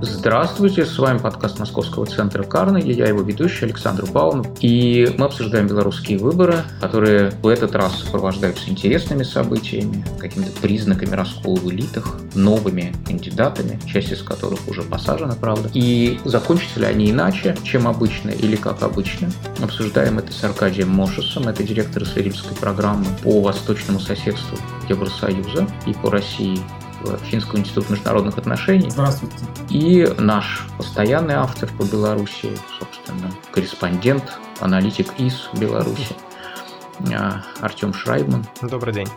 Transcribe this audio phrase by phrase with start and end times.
[0.00, 5.68] Здравствуйте, с вами подкаст Московского центра Карнеги, я его ведущий Александр Баунов, и мы обсуждаем
[5.68, 12.92] белорусские выборы, которые в этот раз сопровождаются интересными событиями, какими-то признаками раскола в элитах, новыми
[13.06, 15.70] кандидатами, часть из которых уже посажена, правда.
[15.72, 19.30] И закончатся ли они иначе, чем обычно или как обычно?
[19.62, 24.58] Обсуждаем это с Аркадием Мошесом, это директор исследовательской программы по восточному соседству
[24.88, 26.58] Евросоюза и по России
[27.24, 28.90] Финского института международных отношений.
[28.90, 29.36] Здравствуйте.
[29.70, 34.24] И наш постоянный автор по Беларуси, собственно, корреспондент,
[34.60, 36.14] аналитик из Беларуси,
[37.12, 38.46] а, Артем Шрайбман.
[38.62, 39.08] Добрый день.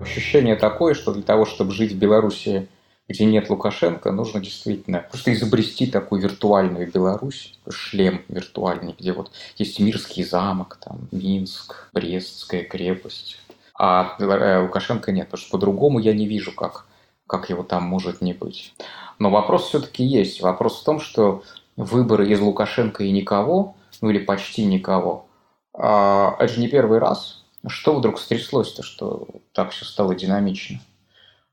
[0.00, 2.68] Ощущение такое, что для того, чтобы жить в Беларуси,
[3.08, 9.78] где нет Лукашенко, нужно действительно просто изобрести такую виртуальную Беларусь, шлем виртуальный, где вот есть
[9.78, 13.38] Мирский замок, там Минск, Брестская крепость,
[13.78, 16.86] а э, Лукашенко нет, потому что по-другому я не вижу, как,
[17.26, 18.74] как его там может не быть.
[19.18, 20.40] Но вопрос все-таки есть.
[20.40, 21.42] Вопрос в том, что
[21.76, 25.26] выборы из Лукашенко и никого, ну или почти никого,
[25.74, 27.44] а, это же не первый раз.
[27.66, 30.80] Что вдруг стряслось-то, что так все стало динамично?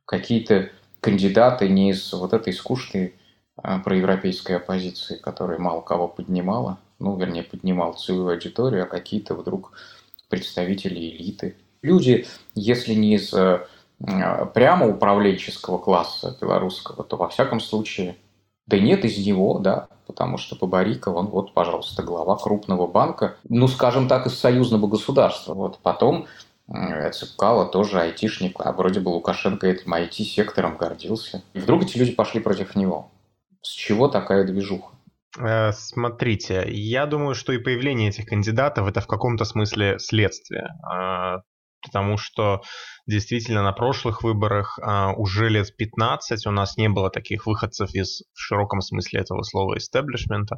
[0.05, 0.70] Какие-то
[1.02, 3.16] кандидаты не из вот этой скучной
[3.58, 9.73] а, проевропейской оппозиции, которая мало кого поднимала, ну, вернее, поднимал целую аудиторию, а какие-то вдруг
[10.30, 13.66] представители элиты– люди, если не из э,
[14.53, 18.16] прямо управленческого класса белорусского, то во всяком случае,
[18.66, 23.67] да нет из него, да, потому что Бабариков, он вот, пожалуйста, глава крупного банка, ну,
[23.67, 25.54] скажем так, из союзного государства.
[25.54, 26.28] Вот потом
[27.11, 31.44] Цепкало тоже айтишник, а вроде бы Лукашенко этим IT-сектором гордился.
[31.54, 33.11] И вдруг эти люди пошли против него.
[33.61, 34.94] С чего такая движуха?
[35.38, 40.70] Э, смотрите, я думаю, что и появление этих кандидатов это в каком-то смысле следствие.
[41.84, 42.62] А, потому что
[43.08, 48.22] действительно на прошлых выборах а, уже лет 15 у нас не было таких выходцев из
[48.34, 50.58] в широком смысле этого слова истеблишмента.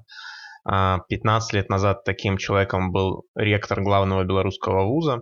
[0.67, 5.21] А, 15 лет назад таким человеком был ректор главного белорусского вуза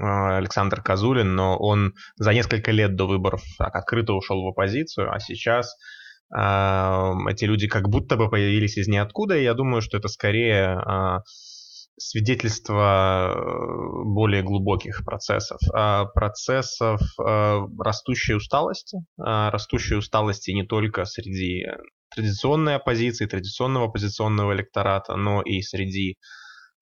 [0.00, 5.12] а, Александр Казулин, но он за несколько лет до выборов так открыто ушел в оппозицию,
[5.12, 5.76] а сейчас
[6.34, 10.80] а, эти люди как будто бы появились из ниоткуда, и я думаю, что это скорее
[10.84, 11.20] а,
[11.98, 15.58] свидетельство э, более глубоких процессов.
[15.74, 18.98] А процессов э, растущей усталости.
[19.18, 21.64] А растущей усталости не только среди
[22.14, 26.16] традиционной оппозиции, традиционного оппозиционного электората, но и среди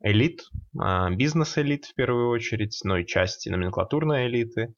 [0.03, 0.43] элит,
[0.79, 4.75] а, бизнес-элит в первую очередь, но и части номенклатурной элиты.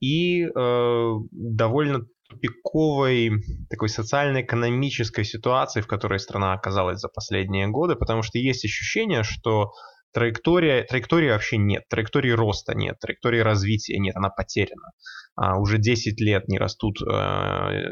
[0.00, 3.30] И э, довольно тупиковой
[3.70, 9.72] такой социально-экономической ситуации, в которой страна оказалась за последние годы, потому что есть ощущение, что
[10.12, 14.90] траектория, траектории вообще нет, траектории роста нет, траектории развития нет, она потеряна.
[15.36, 17.90] А, уже 10 лет не растут э,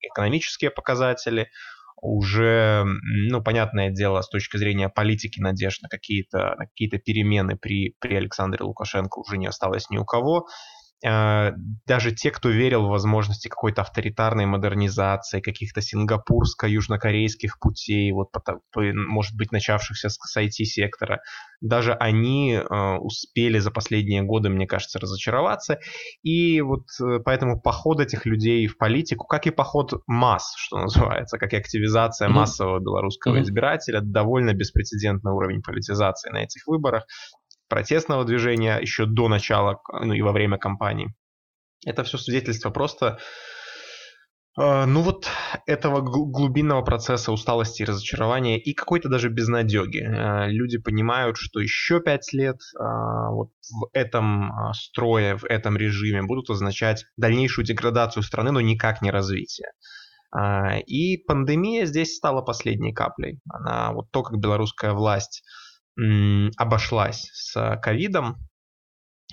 [0.00, 1.48] экономические показатели,
[2.02, 8.14] уже, ну, понятное дело, с точки зрения политики надежд на какие-то какие перемены при, при
[8.16, 10.46] Александре Лукашенко уже не осталось ни у кого.
[11.04, 11.52] А,
[11.86, 18.28] даже те, кто верил в возможности какой-то авторитарной модернизации, каких-то сингапурско-южнокорейских путей, вот,
[18.74, 21.20] может быть, начавшихся с IT-сектора,
[21.60, 25.78] даже они э, успели за последние годы, мне кажется, разочароваться.
[26.22, 31.38] И вот э, поэтому поход этих людей в политику, как и поход масс, что называется,
[31.38, 32.32] как и активизация mm-hmm.
[32.32, 33.42] массового белорусского mm-hmm.
[33.42, 37.04] избирателя, довольно беспрецедентный уровень политизации на этих выборах
[37.68, 41.14] протестного движения еще до начала, ну и во время кампании.
[41.84, 43.18] Это все свидетельство просто
[44.58, 45.28] э, ну вот
[45.66, 49.98] этого глубинного процесса усталости и разочарования и какой-то даже безнадеги.
[49.98, 52.82] Э, люди понимают, что еще пять лет э,
[53.30, 59.10] вот в этом строе, в этом режиме будут означать дальнейшую деградацию страны, но никак не
[59.10, 59.68] развитие.
[60.86, 63.40] И пандемия здесь стала последней каплей.
[63.48, 65.42] Она вот то, как белорусская власть
[66.56, 68.36] обошлась с ковидом,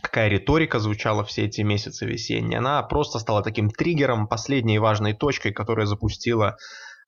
[0.02, 5.52] какая риторика звучала все эти месяцы весенние, она просто стала таким триггером, последней важной точкой,
[5.52, 6.58] которая запустила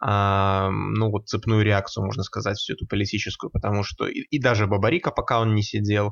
[0.01, 4.67] а, ну вот цепную реакцию, можно сказать, всю эту политическую, потому что и, и даже
[4.67, 6.11] Бабарика, пока он не сидел,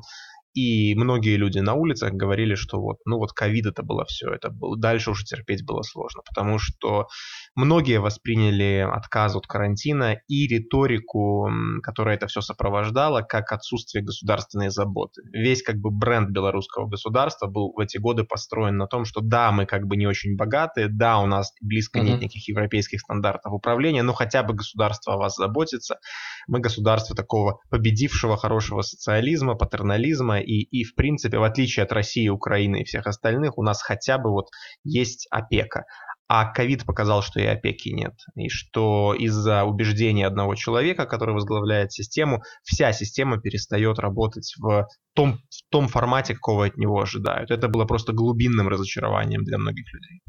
[0.54, 4.50] и многие люди на улицах говорили, что вот, ну вот ковид это было все, это
[4.50, 7.08] было, дальше уже терпеть было сложно, потому что
[7.56, 11.50] многие восприняли отказ от карантина и риторику,
[11.82, 15.22] которая это все сопровождала, как отсутствие государственной заботы.
[15.32, 19.50] Весь как бы бренд белорусского государства был в эти годы построен на том, что да,
[19.50, 22.04] мы как бы не очень богатые, да, у нас близко mm-hmm.
[22.04, 25.98] нет никаких европейских стандартов управления, но хотя бы государство о вас заботится.
[26.46, 32.28] Мы государство такого победившего хорошего социализма, патернализма и, и в принципе, в отличие от России,
[32.28, 34.46] Украины и всех остальных, у нас хотя бы вот
[34.84, 35.84] есть опека.
[36.26, 38.14] а ковид показал, что и опеки нет.
[38.34, 45.34] И что из-за убеждений одного человека, который возглавляет систему, вся система перестает работать в том,
[45.34, 47.50] в том формате, какого от него ожидают.
[47.50, 50.20] Это было просто глубинным разочарованием для многих людей.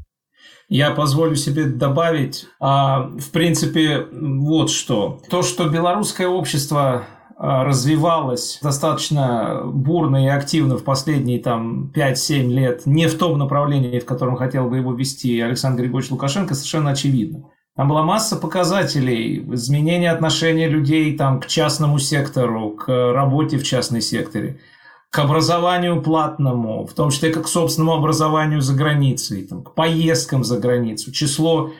[0.68, 5.20] Я позволю себе добавить, а, в принципе, вот что.
[5.30, 7.06] То, что белорусское общество
[7.38, 14.00] а, развивалось достаточно бурно и активно в последние там 5-7 лет, не в том направлении,
[14.00, 17.44] в котором хотел бы его вести Александр Григорьевич Лукашенко, совершенно очевидно.
[17.76, 24.00] Там была масса показателей, изменения отношения людей там, к частному сектору, к работе в частном
[24.00, 24.60] секторе–
[25.16, 30.44] к образованию платному, в том числе как к собственному образованию за границей, там, к поездкам
[30.44, 31.10] за границу.
[31.10, 31.70] Число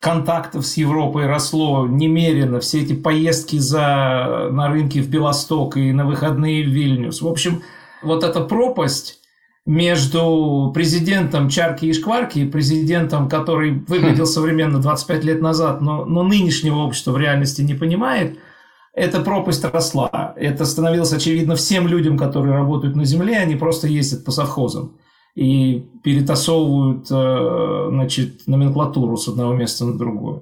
[0.00, 2.60] контактов с Европой росло немерено.
[2.60, 7.22] Все эти поездки за, на рынке в Белосток и на выходные в Вильнюс.
[7.22, 7.62] В общем,
[8.02, 9.20] вот эта пропасть
[9.64, 16.22] между президентом Чарки и Шкварки и президентом, который выглядел современно 25 лет назад, но, но
[16.22, 18.38] нынешнего общества в реальности не понимает–
[18.96, 20.32] эта пропасть росла.
[20.36, 24.96] Это становилось очевидно всем людям, которые работают на земле, они просто ездят по совхозам
[25.36, 30.40] и перетасовывают э, значит, номенклатуру с одного места на другое.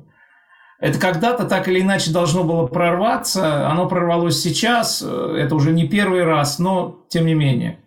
[0.79, 5.89] Это когда-то так или иначе должно было прорваться, оно прорвалось сейчас, э, это уже не
[5.89, 7.81] первый раз, но тем не менее.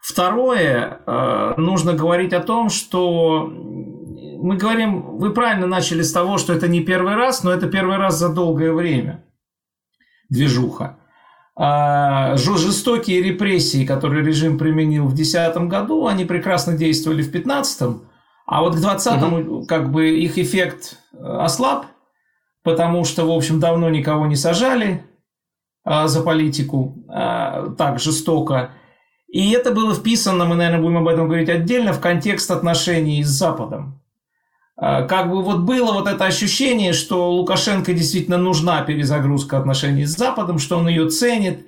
[0.00, 6.52] Второе, э, нужно говорить о том, что мы говорим, вы правильно начали с того, что
[6.52, 9.24] это не первый раз, но это первый раз за долгое время
[10.30, 10.98] движуха.
[11.56, 18.00] А жестокие репрессии, которые режим применил в 2010 году, они прекрасно действовали в 2015,
[18.46, 19.66] а вот к 2020 угу.
[19.66, 21.86] как бы их эффект э, ослаб,
[22.64, 25.04] потому что, в общем, давно никого не сажали
[25.84, 28.70] а, за политику а, так жестоко.
[29.28, 33.28] И это было вписано, мы, наверное, будем об этом говорить отдельно, в контекст отношений с
[33.28, 34.00] Западом.
[34.76, 40.16] А, как бы вот было вот это ощущение, что Лукашенко действительно нужна перезагрузка отношений с
[40.16, 41.66] Западом, что он ее ценит,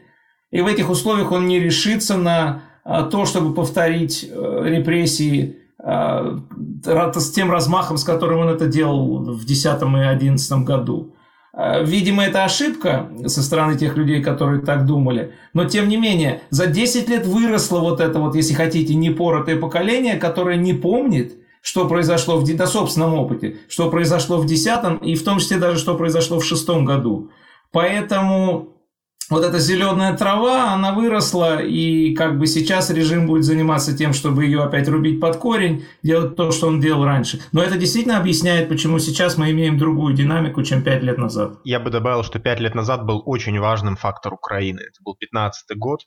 [0.50, 7.30] и в этих условиях он не решится на а, то, чтобы повторить э, репрессии с
[7.30, 11.14] тем размахом, с которым он это делал в 2010 и 2011 году.
[11.54, 15.34] Видимо, это ошибка со стороны тех людей, которые так думали.
[15.52, 20.16] Но, тем не менее, за 10 лет выросло вот это вот, если хотите, непоротое поколение,
[20.16, 21.34] которое не помнит–
[21.66, 25.78] что произошло в, на собственном опыте, что произошло в 2010 и в том числе даже
[25.78, 27.32] что произошло в шестом году.
[27.72, 28.76] Поэтому
[29.28, 34.44] вот эта зеленая трава, она выросла, и как бы сейчас режим будет заниматься тем, чтобы
[34.44, 37.40] ее опять рубить под корень, делать то, что он делал раньше.
[37.50, 41.58] Но это действительно объясняет, почему сейчас мы имеем другую динамику, чем пять лет назад.
[41.64, 44.82] Я бы добавил, что пять лет назад был очень важным фактор Украины.
[44.82, 46.02] Это был 15 год,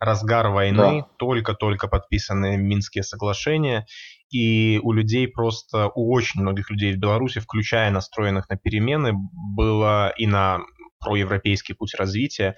[0.00, 1.06] разгар войны, да.
[1.18, 3.86] только-только подписанные Минские соглашения,
[4.34, 10.12] и у людей просто, у очень многих людей в Беларуси, включая настроенных на перемены, было
[10.18, 10.58] и на
[10.98, 12.56] проевропейский путь развития,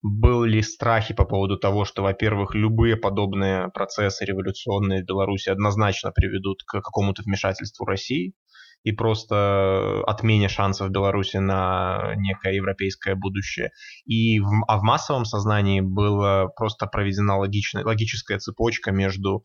[0.00, 6.62] были страхи по поводу того, что, во-первых, любые подобные процессы революционные в Беларуси однозначно приведут
[6.66, 8.32] к какому-то вмешательству России
[8.84, 13.70] и просто отмене шансов Беларуси на некое европейское будущее.
[14.06, 19.42] И в, а в массовом сознании была просто проведена логичная, логическая цепочка между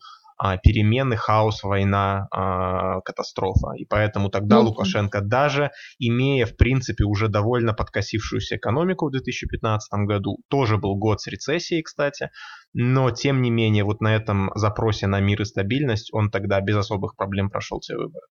[0.62, 3.72] перемены, хаос, война, а, катастрофа.
[3.76, 9.92] И поэтому тогда ну, Лукашенко, даже имея, в принципе, уже довольно подкосившуюся экономику в 2015
[10.06, 12.30] году, тоже был год с рецессией, кстати,
[12.72, 16.76] но, тем не менее, вот на этом запросе на мир и стабильность он тогда без
[16.76, 18.26] особых проблем прошел те выборы.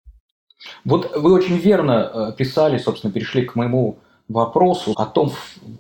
[0.85, 3.99] Вот вы очень верно э, писали, собственно, перешли к моему
[4.31, 5.33] вопросу о том,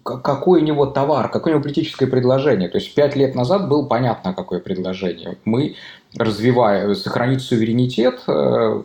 [0.02, 2.68] какой у него товар, какое у него политическое предложение.
[2.68, 5.38] То есть пять лет назад было понятно, какое предложение.
[5.44, 5.76] Мы,
[6.16, 8.82] развивая, сохранить суверенитет, э,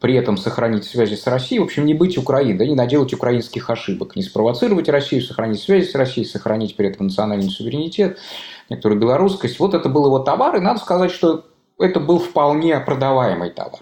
[0.00, 3.68] при этом сохранить связи с Россией, в общем, не быть Украиной, да, не наделать украинских
[3.68, 8.18] ошибок, не спровоцировать Россию, сохранить связи с Россией, сохранить при этом национальный суверенитет,
[8.68, 9.58] некоторую белорусскость.
[9.58, 11.46] Вот это был его товар, и надо сказать, что
[11.78, 13.80] это был вполне продаваемый товар.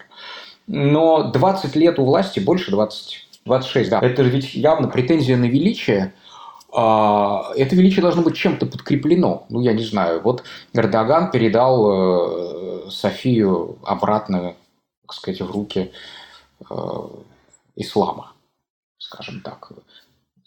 [0.66, 4.00] Но 20 лет у власти, больше 20 26, да.
[4.00, 6.12] Это ведь явно претензия на величие.
[6.72, 9.46] А, это величие должно быть чем-то подкреплено.
[9.48, 10.20] Ну, я не знаю.
[10.20, 14.54] Вот Эрдоган передал э, Софию обратно,
[15.02, 15.92] так сказать, в руки
[16.68, 16.74] э,
[17.76, 18.32] ислама,
[18.98, 19.72] скажем так.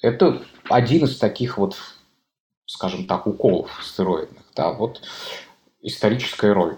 [0.01, 1.77] Это один из таких вот,
[2.65, 4.44] скажем так, уколов стероидных.
[4.56, 5.01] Да, вот
[5.82, 6.77] историческая роль.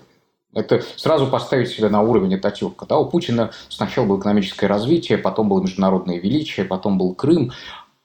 [0.53, 2.85] Это сразу поставить себя на уровень Ататюрка.
[2.85, 2.97] Да?
[2.97, 7.51] У Путина сначала было экономическое развитие, потом было международное величие, потом был Крым.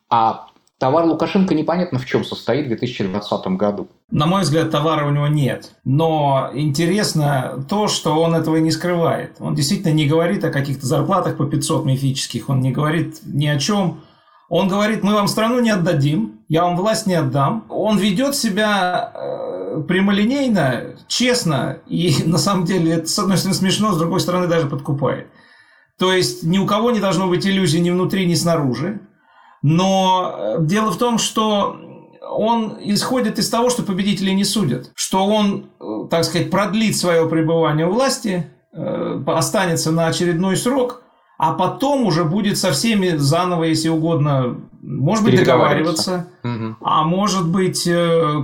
[0.09, 0.50] А
[0.81, 3.89] товар Лукашенко непонятно в чем состоит в 2020 году.
[4.11, 5.73] На мой взгляд, товара у него нет.
[5.85, 9.37] Но интересно то, что он этого не скрывает.
[9.39, 13.59] Он действительно не говорит о каких-то зарплатах по 500 мифических, он не говорит ни о
[13.59, 14.01] чем.
[14.49, 17.67] Он говорит, мы вам страну не отдадим, я вам власть не отдам.
[17.69, 23.93] Он ведет себя э, прямолинейно, честно, и на самом деле это, с одной стороны, смешно,
[23.93, 25.29] с другой стороны, даже подкупает.
[25.99, 29.01] То есть ни у кого не должно быть иллюзий ни внутри, ни снаружи.
[29.63, 31.77] Но э, дело в том, что
[32.23, 37.29] он исходит из того, что победителей не судят, что он, э, так сказать, продлит свое
[37.29, 41.03] пребывание у власти, э, останется на очередной срок,
[41.39, 46.77] а потом уже будет со всеми заново, если угодно, может быть, договариваться, угу.
[46.83, 47.89] а может быть,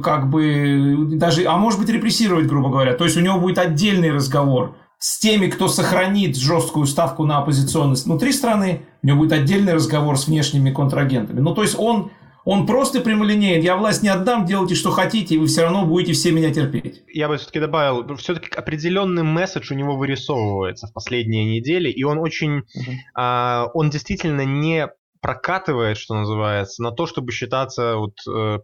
[0.03, 2.95] как бы, даже, а может быть, репрессировать, грубо говоря.
[2.95, 8.07] То есть у него будет отдельный разговор с теми, кто сохранит жесткую ставку на оппозиционность
[8.07, 11.41] внутри страны, у него будет отдельный разговор с внешними контрагентами.
[11.41, 12.11] Ну, то есть он,
[12.45, 13.63] он просто прямолинеен.
[13.63, 17.03] Я власть не отдам, делайте, что хотите, и вы все равно будете все меня терпеть.
[17.13, 22.19] Я бы все-таки добавил, все-таки определенный месседж у него вырисовывается в последние недели, и он
[22.19, 22.93] очень, угу.
[23.15, 24.89] а, он действительно не
[25.21, 28.15] прокатывает, что называется, на то, чтобы считаться вот...
[28.29, 28.59] Э,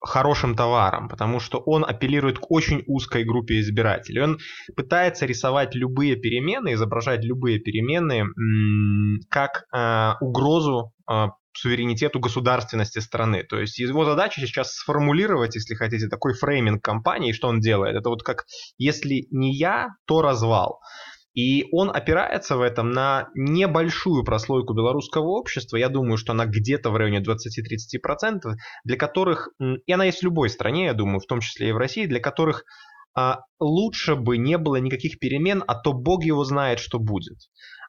[0.00, 4.22] хорошим товаром, потому что он апеллирует к очень узкой группе избирателей.
[4.22, 4.38] Он
[4.76, 8.24] пытается рисовать любые перемены, изображать любые перемены
[9.28, 13.42] как э, угрозу э, суверенитету государственности страны.
[13.42, 17.96] То есть его задача сейчас сформулировать, если хотите, такой фрейминг компании, что он делает.
[17.96, 18.44] Это вот как
[18.78, 20.80] «если не я, то развал».
[21.38, 26.90] И он опирается в этом на небольшую прослойку белорусского общества, я думаю, что она где-то
[26.90, 29.48] в районе 20-30%, для которых,
[29.86, 32.18] и она есть в любой стране, я думаю, в том числе и в России, для
[32.18, 32.64] которых
[33.14, 37.38] а, лучше бы не было никаких перемен, а то Бог его знает, что будет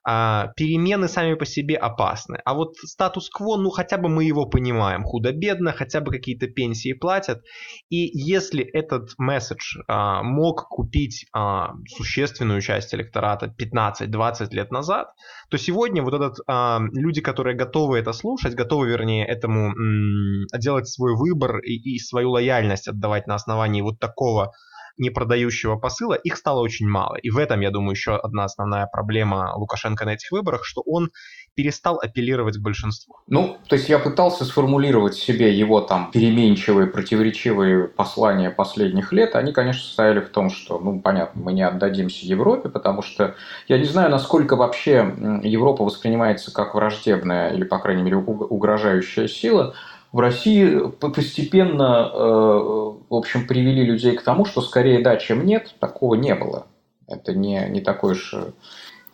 [0.03, 2.39] а, перемены сами по себе опасны.
[2.45, 7.43] А вот статус-кво, ну хотя бы мы его понимаем, худо-бедно, хотя бы какие-то пенсии платят.
[7.89, 15.09] И если этот месседж а, мог купить а, существенную часть электората 15-20 лет назад,
[15.49, 20.87] то сегодня вот этот а, люди, которые готовы это слушать, готовы, вернее, этому м- делать
[20.87, 24.53] свой выбор и, и свою лояльность отдавать на основании вот такого
[24.99, 27.15] не продающего посыла, их стало очень мало.
[27.15, 31.09] И в этом, я думаю, еще одна основная проблема Лукашенко на этих выборах, что он
[31.55, 33.17] перестал апеллировать к большинству.
[33.27, 39.35] Ну, то есть я пытался сформулировать себе его там переменчивые, противоречивые послания последних лет.
[39.35, 43.35] Они, конечно, состояли в том, что, ну, понятно, мы не отдадимся Европе, потому что
[43.67, 45.13] я не знаю, насколько вообще
[45.43, 49.75] Европа воспринимается как враждебная или, по крайней мере, угрожающая сила
[50.11, 55.75] в России постепенно, э, в общем, привели людей к тому, что скорее да, чем нет,
[55.79, 56.65] такого не было.
[57.07, 58.51] Это не, не такое уж э,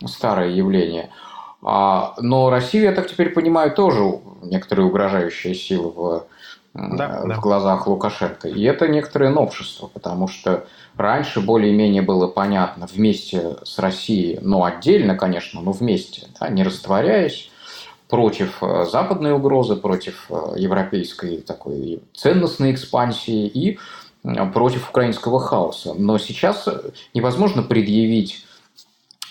[0.08, 1.10] старое явление.
[1.62, 6.26] А, но Россия, я так теперь понимаю, тоже некоторые угрожающие силы в,
[6.74, 7.38] да, в да.
[7.38, 8.48] глазах Лукашенко.
[8.48, 15.16] И это некоторое новшество, потому что раньше более-менее было понятно вместе с Россией, но отдельно,
[15.16, 17.50] конечно, но вместе, да, не растворяясь,
[18.08, 23.80] против э, западной угрозы, против э, европейской такой ценностной экспансии и
[24.24, 25.94] э, против украинского хаоса.
[25.98, 26.68] Но сейчас
[27.14, 28.46] невозможно предъявить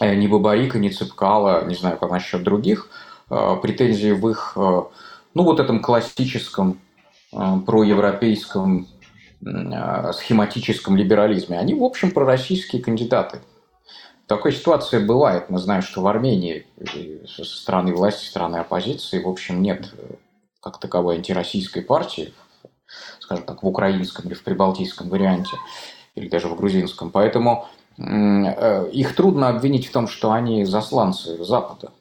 [0.01, 2.89] ни Бабарика, ни Цепкала, не знаю, как насчет других,
[3.29, 4.91] претензии в их, ну,
[5.45, 6.81] вот этом классическом
[7.31, 8.89] проевропейском
[10.15, 11.61] схематическом либерализме.
[11.61, 13.39] Они, в общем, пророссийские кандидаты.
[14.27, 15.51] Такая ситуация бывает.
[15.51, 16.67] Мы знаем, что в Армении
[17.27, 20.15] со стороны власти, со стороны оппозиции, в общем, нет э,
[20.61, 22.33] как таковой антироссийской партии,
[23.21, 25.57] скажем так, в украинском или в прибалтийском варианте,
[26.15, 27.11] или даже в грузинском.
[27.11, 27.67] Поэтому
[27.99, 31.93] э, их трудно обвинить в том, что они засланцы Запада.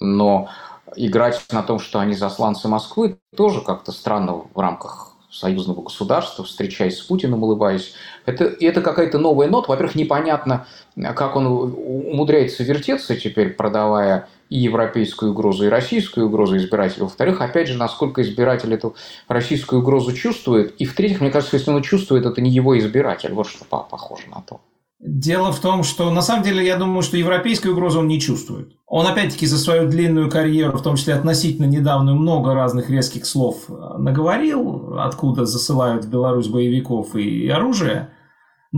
[0.00, 0.48] Но
[0.94, 6.98] играть на том, что они засланцы Москвы, тоже как-то странно в рамках союзного государства, встречаясь
[6.98, 7.92] с Путиным, улыбаясь.
[8.26, 9.68] Это, это какая-то новая нота.
[9.68, 10.66] Во-первых, непонятно,
[11.14, 17.04] как он умудряется вертеться теперь, продавая и европейскую угрозу, и российскую угрозу избирателю.
[17.04, 18.94] Во-вторых, опять же, насколько избиратель эту
[19.28, 20.74] российскую угрозу чувствует.
[20.80, 23.32] И в-третьих, мне кажется, если он чувствует, это не его избиратель.
[23.32, 24.60] Вот что похоже на то.
[24.98, 28.72] Дело в том, что на самом деле я думаю, что европейскую угрозу он не чувствует.
[28.86, 33.64] Он опять-таки за свою длинную карьеру, в том числе относительно недавнюю, много разных резких слов
[33.68, 38.08] э, наговорил, откуда засылают в Беларусь боевиков и оружие.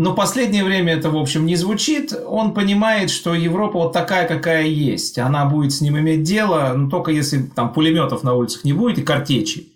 [0.00, 2.14] Но последнее время это, в общем, не звучит.
[2.24, 5.18] Он понимает, что Европа вот такая, какая есть.
[5.18, 8.98] Она будет с ним иметь дело, но только если там пулеметов на улицах не будет
[8.98, 9.72] и картечи.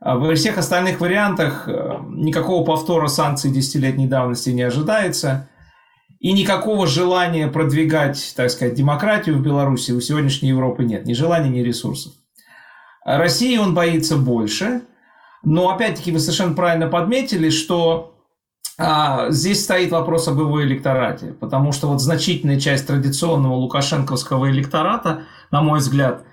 [0.00, 5.50] А во всех остальных вариантах э, никакого повтора санкций десятилетней давности не ожидается.
[6.20, 11.04] И никакого желания продвигать, так сказать, демократию в Беларуси у сегодняшней Европы нет.
[11.04, 12.14] Ни желания, ни ресурсов.
[13.04, 14.80] России он боится больше.
[15.44, 18.16] Но опять-таки вы совершенно правильно подметили, что
[18.80, 21.34] а, здесь стоит вопрос об его электорате.
[21.38, 26.24] Потому что вот значительная часть традиционного лукашенковского электората, на мой взгляд,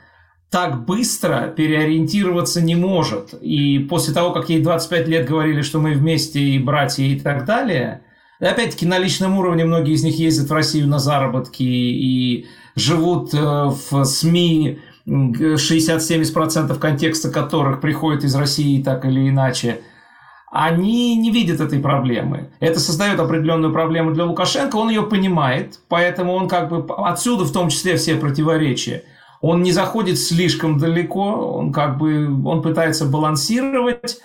[0.50, 3.34] так быстро переориентироваться не может.
[3.42, 7.46] И после того, как ей 25 лет говорили, что мы вместе и братья и так
[7.46, 8.01] далее,
[8.39, 13.38] опять-таки на личном уровне многие из них ездят в Россию на заработки и живут э,
[13.38, 19.82] в СМИ, 60-70% контекста которых приходит из России так или иначе,
[20.51, 22.50] они не видят этой проблемы.
[22.60, 27.51] Это создает определенную проблему для Лукашенко, он ее понимает, поэтому он как бы отсюда в
[27.51, 29.04] том числе все противоречия.
[29.42, 34.20] Он не заходит слишком далеко, он как бы он пытается балансировать,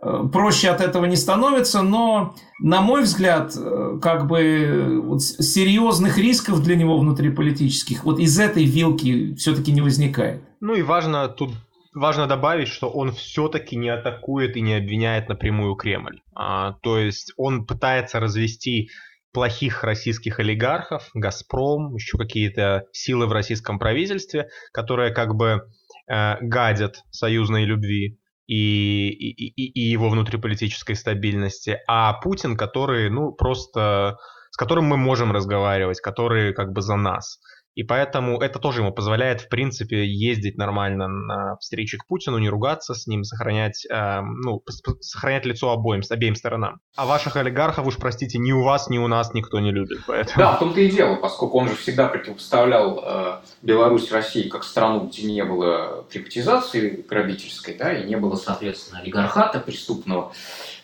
[0.00, 6.18] Э, проще от этого не становится, но, на мой взгляд, э, как бы вот серьезных
[6.18, 10.42] рисков для него внутриполитических вот из этой вилки все-таки не возникает.
[10.60, 11.50] Ну и важно тут
[11.94, 16.20] важно добавить, что он все-таки не атакует и не обвиняет напрямую Кремль.
[16.34, 18.90] А, то есть он пытается развести
[19.32, 25.62] плохих российских олигархов, Газпром, еще какие-то силы в российском правительстве, которые как бы
[26.10, 34.16] э, гадят союзной любви и, и, и его внутриполитической стабильности, а Путин, который, ну, просто
[34.50, 37.38] с которым мы можем разговаривать, который как бы за нас.
[37.78, 42.48] И поэтому это тоже ему позволяет, в принципе, ездить нормально на встречи к Путину, не
[42.48, 44.60] ругаться с ним, сохранять, э, ну,
[45.00, 46.80] сохранять лицо обоим, с обеим сторонам.
[46.96, 50.00] А ваших олигархов, уж простите, ни у вас, ни у нас никто не любит.
[50.08, 50.38] Поэтому...
[50.38, 55.06] Да, в том-то и дело, поскольку он же всегда противопоставлял э, Беларусь России как страну,
[55.06, 60.32] где не было приватизации грабительской, да, и не было, соответственно, олигархата преступного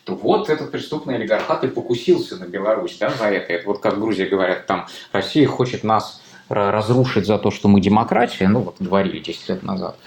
[0.05, 3.53] то вот этот преступный олигархат и покусился на Беларусь да, за это.
[3.53, 7.81] Это вот как в Грузии говорят, там Россия хочет нас разрушить за то, что мы
[7.81, 9.97] демократия, ну вот говорили 10 лет назад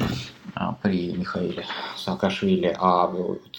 [0.54, 1.64] а, при Михаиле
[1.96, 3.10] Саакашвили, а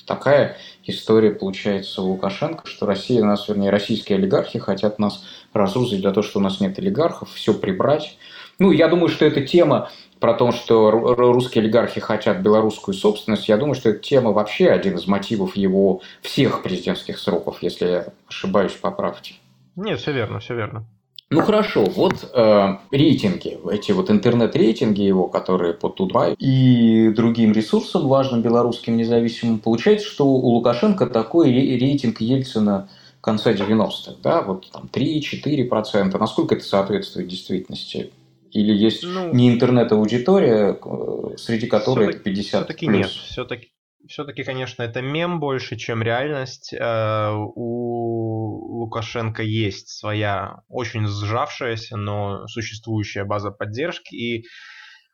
[0.05, 6.11] такая история получается у Лукашенко, что Россия нас, вернее, российские олигархи хотят нас разрушить за
[6.11, 8.17] то, что у нас нет олигархов, все прибрать.
[8.59, 9.89] Ну, я думаю, что эта тема
[10.19, 14.95] про то, что русские олигархи хотят белорусскую собственность, я думаю, что эта тема вообще один
[14.95, 19.35] из мотивов его всех президентских сроков, если я ошибаюсь, поправьте.
[19.75, 20.85] Нет, все верно, все верно.
[21.31, 28.07] Ну хорошо, вот э, рейтинги, эти вот интернет-рейтинги его, которые по Тудвай и другим ресурсам,
[28.07, 32.89] важным белорусским независимым, получается, что у Лукашенко такой рейтинг Ельцина
[33.21, 36.17] конца 90-х, да, вот там 3-4%.
[36.17, 38.11] Насколько это соответствует действительности?
[38.51, 43.69] Или есть ну, не интернет-аудитория, э, среди которой это 50 Все-таки нет, все-таки
[44.07, 46.73] все-таки, конечно, это мем больше, чем реальность.
[46.73, 54.15] Э, у Лукашенко есть своя очень сжавшаяся, но существующая база поддержки.
[54.15, 54.45] И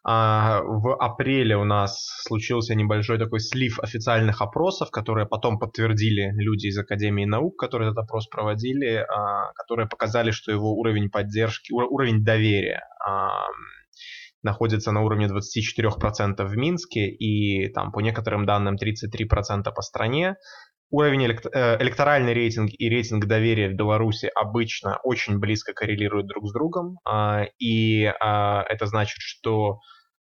[0.08, 6.68] а, в апреле у нас случился небольшой такой слив официальных опросов, которые потом подтвердили люди
[6.68, 12.24] из Академии наук, которые этот опрос проводили, а, которые показали, что его уровень поддержки, уровень
[12.24, 12.84] доверия
[14.46, 20.36] находится на уровне 24% в Минске и там по некоторым данным 33% по стране.
[20.92, 21.26] Уровень.
[21.26, 27.00] Э, электоральный рейтинг и рейтинг доверия в Беларуси обычно очень близко коррелируют друг с другом,
[27.04, 29.80] а, и а, это значит, что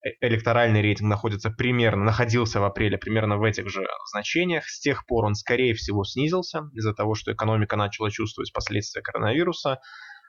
[0.07, 4.65] э, электоральный рейтинг находится примерно, находился в апреле примерно в этих же значениях.
[4.67, 9.81] С тех пор он, скорее всего, снизился из-за того, что экономика начала чувствовать последствия коронавируса,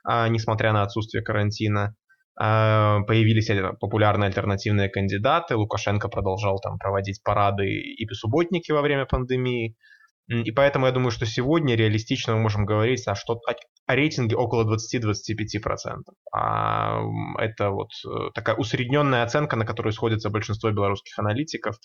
[0.04, 1.94] а, несмотря на отсутствие карантина.
[2.36, 9.76] А, появились популярные альтернативные кандидаты, Лукашенко продолжал там проводить парады и субботники во время пандемии.
[10.26, 13.38] И поэтому я думаю, что сегодня реалистично мы можем говорить о, что,
[13.86, 15.98] о рейтинге около 20-25%.
[16.34, 16.98] А
[17.38, 21.76] это вот э, такая усредненная оценка, на которую сходится большинство белорусских аналитиков.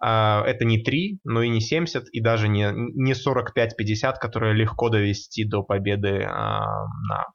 [0.00, 4.88] А, это не 3, но и не 70, и даже не, не 45-50, которые легко
[4.88, 7.26] довести до победы а, на,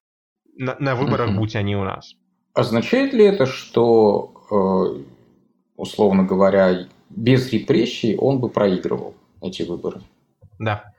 [0.57, 2.15] на, на выборах, будь они у нас.
[2.55, 5.03] Означает ли это, что, э,
[5.75, 10.01] условно говоря, без репрессий он бы проигрывал эти выборы?
[10.57, 10.93] Да.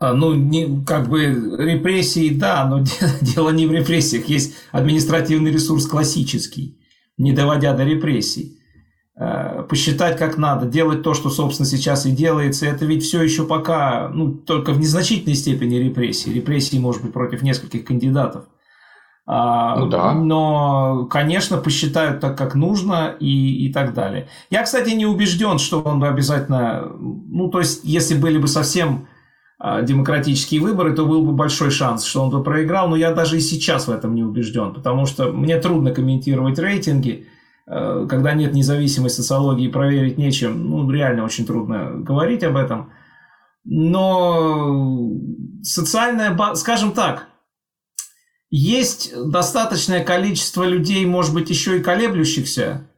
[0.00, 2.84] А, ну, не, как бы репрессии, да, но
[3.22, 4.26] дело не в репрессиях.
[4.26, 6.76] Есть административный ресурс классический,
[7.16, 8.58] не доводя до репрессий.
[9.14, 13.46] Э, посчитать как надо, делать то, что, собственно, сейчас и делается, это ведь все еще
[13.46, 16.30] пока, ну, только в незначительной степени репрессии.
[16.30, 18.46] Репрессии, может быть, против нескольких кандидатов.
[19.28, 20.12] А, ну да.
[20.12, 24.28] Но, конечно, посчитают так, как нужно и, и так далее.
[24.50, 26.92] Я, кстати, не убежден, что он бы обязательно...
[26.98, 29.08] Ну, то есть, если были бы совсем
[29.58, 32.88] а, демократические выборы, то был бы большой шанс, что он бы проиграл.
[32.88, 37.26] Но я даже и сейчас в этом не убежден, потому что мне трудно комментировать рейтинги.
[37.66, 42.90] э, когда нет независимой социологии, проверить нечем, ну, реально очень трудно говорить об этом.
[43.64, 45.10] Но
[45.62, 47.26] социальная, скажем так,
[48.50, 52.88] есть достаточное количество людей, может быть, еще и колеблющихся,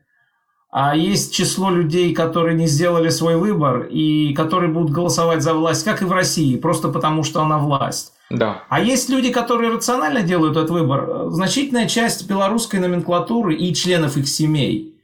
[0.71, 5.85] а есть число людей, которые не сделали свой выбор и которые будут голосовать за власть,
[5.85, 8.13] как и в России, просто потому что она власть.
[8.31, 8.65] Да.
[8.69, 11.31] А есть люди, которые рационально делают этот выбор.
[11.31, 14.95] Значительная часть белорусской номенклатуры и членов их семей,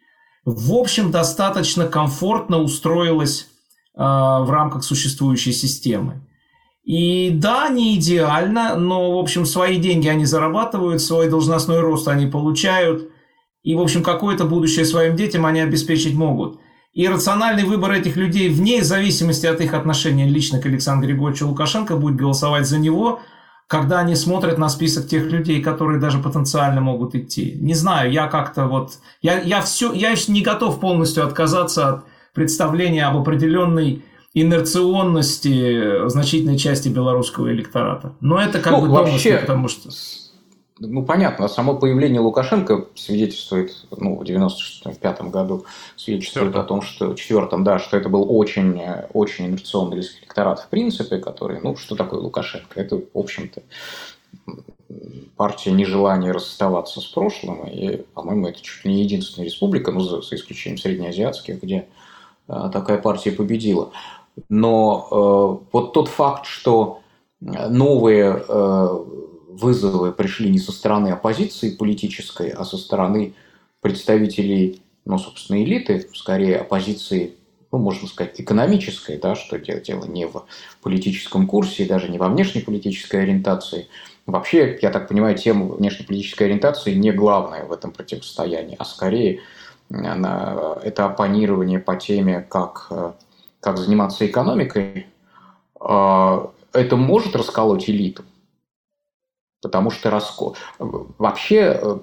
[0.45, 3.49] в общем, достаточно комфортно устроилась
[3.97, 6.21] э, в рамках существующей системы.
[6.85, 12.27] И да, не идеально, но, в общем, свои деньги они зарабатывают, свой должностной рост они
[12.27, 13.11] получают–
[13.65, 16.61] и, в общем, какое-то будущее своим детям они обеспечить могут.
[16.93, 21.97] И рациональный выбор этих людей, вне зависимости от их отношения лично к Александру Григорьевичу Лукашенко,
[21.97, 23.21] будет голосовать за него,
[23.67, 27.57] когда они смотрят на список тех людей, которые даже потенциально могут идти.
[27.59, 28.99] Не знаю, я как-то вот...
[29.23, 36.59] Я, я, все, я еще не готов полностью отказаться от представления об определенной инерционности значительной
[36.59, 38.15] части белорусского электората.
[38.21, 39.91] Но это как ну, бы вообще, домыслы, потому что
[40.81, 45.65] ну, понятно, само появление Лукашенко свидетельствует, ну, в 95 году
[45.97, 46.61] свидетельствует Четвертом.
[46.61, 48.81] о том, что в четвертом, да, что это был очень,
[49.13, 52.81] очень инерционный электорат в принципе, который, ну, что такое Лукашенко?
[52.81, 53.63] Это, в общем-то,
[55.37, 60.23] партия нежелания расставаться с прошлым, и, по-моему, это чуть ли не единственная республика, ну, за,
[60.23, 61.87] за исключением среднеазиатских, где
[62.49, 63.91] а, такая партия победила.
[64.49, 67.01] Но э, вот тот факт, что
[67.41, 69.05] новые э,
[69.49, 73.35] вызовы пришли не со стороны оппозиции политической, а со стороны
[73.81, 77.35] представителей, ну, собственно, элиты, скорее оппозиции,
[77.71, 80.45] ну, можно сказать, экономической, да, что дело не в
[80.83, 83.89] политическом курсе, даже не во внешнеполитической ориентации.
[84.27, 89.41] Вообще, я так понимаю, тема внешнеполитической ориентации не главная в этом противостоянии, а скорее
[89.91, 92.89] это оппонирование по теме, как,
[93.65, 95.07] как заниматься экономикой.
[95.81, 98.23] А, это может расколоть элиту?
[99.65, 100.57] потому что раскол...
[100.79, 101.99] вообще э,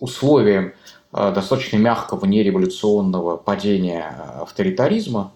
[0.00, 0.74] условием
[1.14, 4.04] э, достаточно мягкого нереволюционного падения
[4.40, 5.32] авторитаризма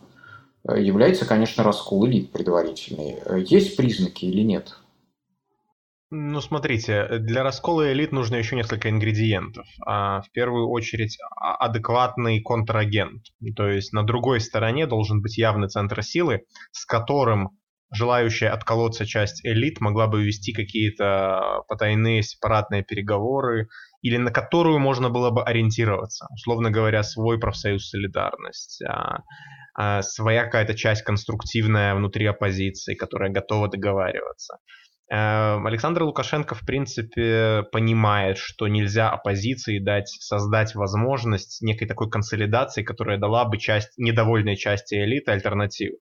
[0.69, 3.17] э, является, конечно, раскол элит предварительный.
[3.47, 4.77] Есть признаки или нет?
[6.15, 9.65] Ну, смотрите, для раскола элит нужно еще несколько ингредиентов.
[9.87, 13.23] А, в первую очередь, а, адекватный контрагент.
[13.57, 17.57] То есть на другой стороне должен быть явный центр силы, с которым
[17.91, 23.69] желающая отколоться часть элит могла бы вести какие-то потайные сепаратные переговоры,
[24.03, 26.27] или на которую можно было бы ориентироваться.
[26.31, 29.21] Условно говоря, свой профсоюз «Солидарность», а,
[29.75, 34.59] а, своя какая-то часть конструктивная внутри оппозиции, которая готова договариваться.
[35.13, 42.83] Э, Александр Лукашенко, в принципе, понимает, что нельзя оппозиции дать, создать возможность некой такой консолидации,
[42.83, 45.99] которая дала бы часть, недовольной части элиты альтернативу.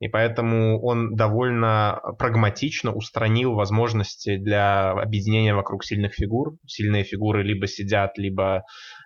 [0.00, 6.56] И поэтому он довольно прагматично устранил возможности для объединения вокруг сильных фигур.
[6.66, 8.64] Сильные фигуры либо сидят, либо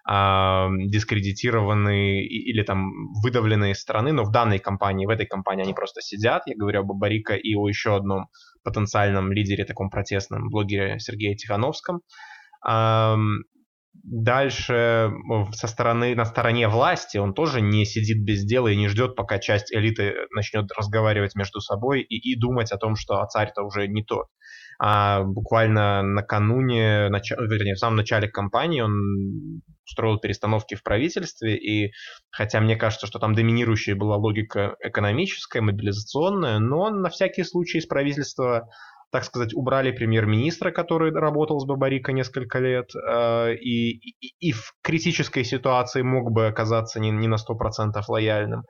[0.09, 6.01] дискредитированы или там выдавлены из страны, но в данной компании, в этой компании они просто
[6.01, 6.45] сидят.
[6.47, 8.29] Я говорю об Барика и о еще одном
[8.65, 12.01] потенциальном лидере, таком протестном блогере Сергее Тихановском.
[14.05, 15.13] Дальше
[15.53, 19.39] со стороны, на стороне власти он тоже не сидит без дела и не ждет, пока
[19.39, 23.89] часть элиты начнет разговаривать между собой и, и думать о том, что а царь-то уже
[23.89, 24.29] не тот.
[24.81, 27.33] А буквально накануне, нач...
[27.33, 31.93] вернее, в самом начале кампании он устроил перестановки в правительстве, и
[32.31, 37.87] хотя мне кажется, что там доминирующая была логика экономическая, мобилизационная, но на всякий случай из
[37.87, 38.69] правительства
[39.11, 44.75] так сказать, убрали премьер-министра, который работал с Бабарико несколько лет, э, и, и, и в
[44.83, 48.65] критической ситуации мог бы оказаться не, не на 100% лояльным.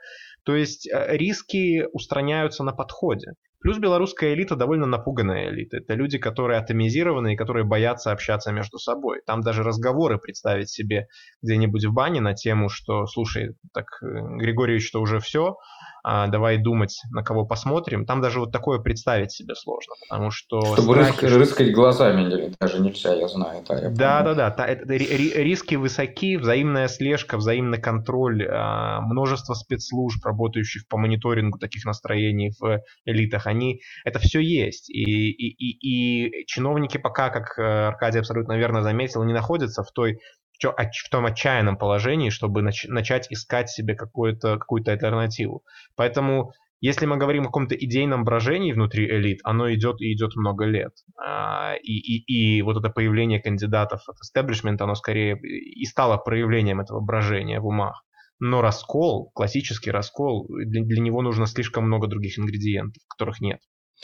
[0.45, 3.33] То есть э, риски устраняются на подходе.
[3.61, 5.79] Плюс белорусская элита довольно напуганная элита.
[5.79, 9.21] Это люди, которые атомизированы и которые боятся общаться между собой.
[9.27, 11.09] Там даже разговоры представить себе
[11.43, 15.57] где-нибудь в бане на тему, что, слушай, так э, Григорьевич-то уже все,
[16.05, 18.07] давай думать, на кого посмотрим.
[18.07, 20.61] Там даже вот такое представить себе сложно, потому что...
[20.75, 21.25] Чтобы страхи...
[21.25, 23.63] рыск, рыскать глазами даже нельзя, я знаю.
[23.69, 24.67] Да, да, да, да.
[24.67, 32.53] Это, риски высоки, взаимная слежка, взаимный контроль, а, множество спецслужб, работающих по мониторингу таких настроений
[32.59, 34.91] в элитах, они, это все есть.
[34.91, 39.93] И, и, и, и чиновники пока, как э, Аркадий абсолютно верно заметил, не находятся в
[39.93, 40.19] той
[40.61, 45.63] в том отчаянном положении, чтобы нач- начать искать себе какую-то какую альтернативу.
[45.97, 50.65] Поэтому Если мы говорим о каком-то идейном брожении внутри элит, оно идет и идет много
[50.65, 50.93] лет.
[51.17, 56.81] А, и, и, и вот это появление кандидатов от истеблишмента, оно скорее и стало проявлением
[56.81, 58.05] этого брожения в умах.
[58.39, 63.59] Но раскол, классический раскол, для, для него нужно слишком много других ингредиентов, которых нет.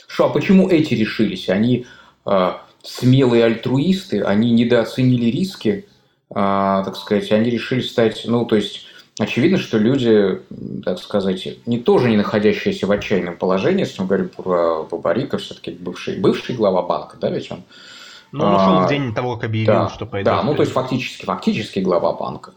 [0.09, 1.47] Что, а почему эти решились?
[1.47, 1.85] Они
[2.25, 2.51] э,
[2.83, 5.87] смелые альтруисты, они недооценили риски,
[6.29, 10.41] так сказать, они решили стать, ну, то есть Очевидно, что люди,
[10.83, 15.71] так сказать, не тоже не находящиеся в отчаянном положении, если мы говорим про Бабарика, все-таки
[15.71, 17.63] бывший, бывший глава банка, да, ведь он?
[18.33, 20.25] Ну, он ушел а, в день того, как объявил, да, что пойдет.
[20.25, 22.51] Да, ну, то есть, фактически, фактически глава банка.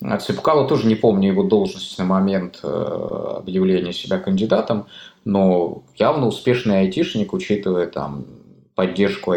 [0.00, 4.86] А Цыпкало тоже не помню его должность на момент э, объявления себя кандидатом,
[5.24, 8.26] но явно успешный айтишник, учитывая там
[8.76, 9.32] поддержку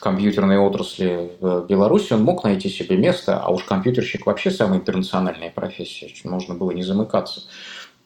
[0.00, 5.50] компьютерной отрасли в Беларуси, он мог найти себе место, а уж компьютерщик вообще самая интернациональная
[5.50, 7.42] профессия, можно было не замыкаться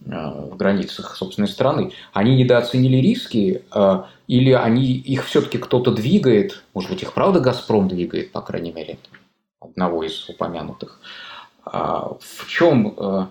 [0.04, 1.92] э, в границах собственной страны.
[2.12, 7.88] Они недооценили риски, э, или они, их все-таки кто-то двигает, может быть, их правда «Газпром»
[7.88, 8.98] двигает, по крайней мере,
[9.60, 11.00] одного из упомянутых.
[11.64, 13.26] А в чем э,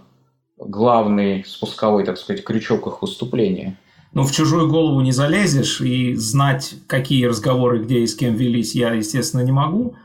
[0.57, 3.77] главный спусковой, так сказать, крючок их выступления–
[4.13, 8.75] ну, в чужую голову не залезешь, и знать, какие разговоры где и с кем велись,
[8.75, 9.95] я, естественно, не могу.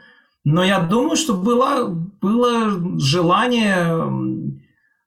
[0.44, 1.88] Но я думаю, что было,
[2.20, 4.60] было желание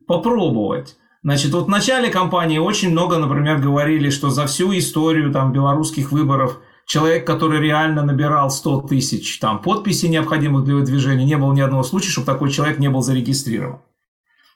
[0.08, 0.98] попробовать.
[1.24, 6.12] Значит, вот в начале кампании очень много, например, говорили, что за всю историю там, белорусских
[6.12, 11.62] выборов человек, который реально набирал 100 тысяч там, подписей, необходимых для выдвижения, не было ни
[11.62, 13.80] одного случая, чтобы такой человек не был зарегистрирован.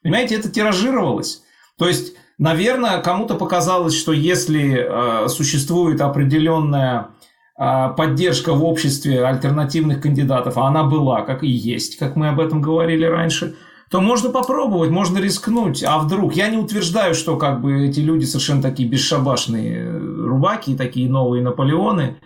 [0.01, 1.43] Понимаете, это тиражировалось.
[1.77, 7.09] То есть Наверное, кому-то показалось, что если э, существует определенная
[7.55, 12.39] э, поддержка в обществе альтернативных кандидатов, а она была, как и есть, как мы об
[12.39, 13.53] этом говорили раньше,
[13.91, 15.83] то можно попробовать, можно рискнуть.
[15.83, 16.33] А вдруг?
[16.33, 22.17] Я не утверждаю, что как бы эти люди совершенно такие бесшабашные рубаки, такие новые Наполеоны.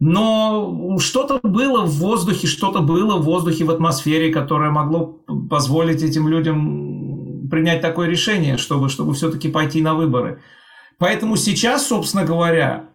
[0.00, 6.28] Но что-то было в воздухе, что-то было в воздухе, в атмосфере, которое могло позволить этим
[6.28, 6.99] людям
[7.50, 10.40] принять такое решение, чтобы, чтобы все-таки пойти на выборы.
[10.98, 12.90] Поэтому сейчас, собственно говоря,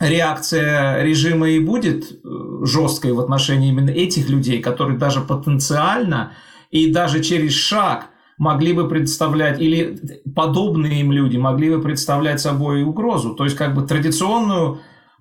[0.00, 6.32] реакция режима и будет э, жесткой в отношении именно этих людей, которые даже потенциально
[6.70, 9.98] и даже через шаг могли бы представлять, или
[10.34, 13.34] подобные им люди могли бы представлять собой угрозу.
[13.34, 14.80] То есть как бы традиционную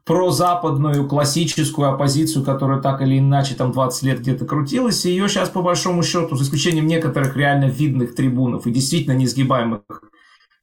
[0.09, 5.49] прозападную классическую оппозицию, которая так или иначе там 20 лет где-то крутилась, и ее сейчас
[5.49, 9.81] по большому счету, за исключением некоторых реально видных трибунов и действительно несгибаемых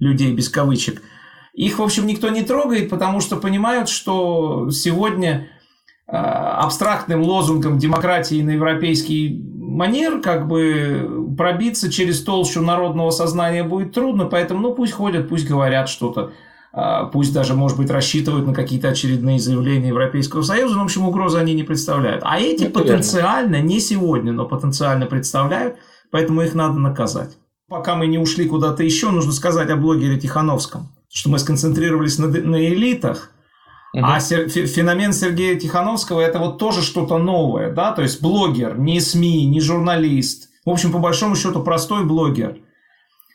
[0.00, 1.00] людей без кавычек,
[1.54, 5.46] их, в общем, никто не трогает, потому что понимают, что сегодня
[6.08, 13.92] э, абстрактным лозунгом демократии на европейский манер как бы пробиться через толщу народного сознания будет
[13.92, 16.32] трудно, поэтому ну пусть ходят, пусть говорят что-то.
[16.78, 21.08] А, пусть даже, может быть, рассчитывают на какие-то очередные заявления Европейского Союза, но, в общем,
[21.08, 22.20] угрозы они не представляют.
[22.22, 23.66] А эти Это потенциально, верно.
[23.66, 25.76] не сегодня, но потенциально представляют,
[26.10, 27.38] поэтому их надо наказать.
[27.66, 32.28] Пока мы не ушли куда-то еще, нужно сказать о блогере Тихановском, что мы сконцентрировались на,
[32.28, 33.30] на элитах,
[33.94, 34.04] Угу.
[34.04, 39.00] А сер, феномен Сергея Тихановского это вот тоже что-то новое, да, то есть блогер, не
[39.00, 42.58] СМИ, не журналист, в общем, по большому счету простой блогер,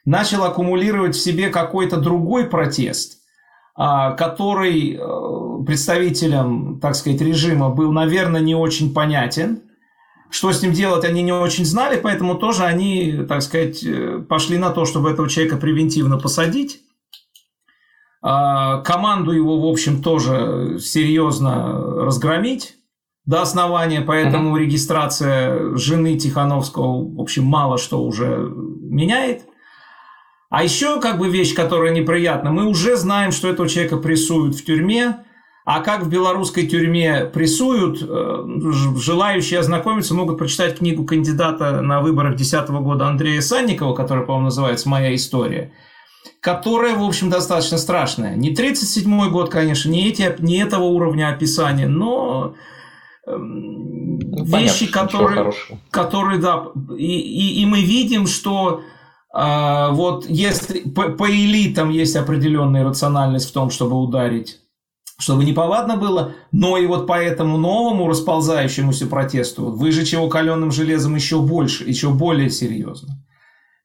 [0.05, 3.20] начал аккумулировать в себе какой-то другой протест,
[3.75, 9.61] который э, представителям, так сказать, режима был, наверное, не очень понятен.
[10.29, 14.57] Что с ним делать, они не очень знали, поэтому тоже они, так сказать, э, пошли
[14.57, 16.81] на то, чтобы этого человека превентивно посадить.
[18.21, 21.73] А, команду его, в общем, тоже серьезно
[22.05, 22.75] разгромить
[23.25, 24.61] до основания, поэтому uh-huh.
[24.61, 29.45] регистрация жены Тихановского, в общем, мало что уже меняет.
[30.51, 34.65] А еще как бы вещь, которая неприятна, мы уже знаем, что этого человека прессуют в
[34.65, 35.23] тюрьме,
[35.63, 38.45] а как в белорусской тюрьме прессуют, э,
[38.97, 44.89] желающие ознакомиться могут прочитать книгу кандидата на выборах 2010 года Андрея Санникова, которая, по-моему, называется
[44.89, 45.71] «Моя история»,
[46.41, 48.35] которая, в общем, достаточно страшная.
[48.35, 52.55] Не 37 год, конечно, не, эти, не этого уровня описания, но
[53.25, 55.53] эм, ну, вещи, понятно, которые,
[55.91, 56.65] которые, да,
[56.97, 58.81] и, и, и мы видим, что
[59.33, 64.59] а, вот если по, по элитам есть определенная рациональность в том, чтобы ударить,
[65.17, 71.15] чтобы неповадно было, но и вот по этому новому расползающемуся протесту выжечь его каленым железом
[71.15, 73.23] еще больше, еще более серьезно.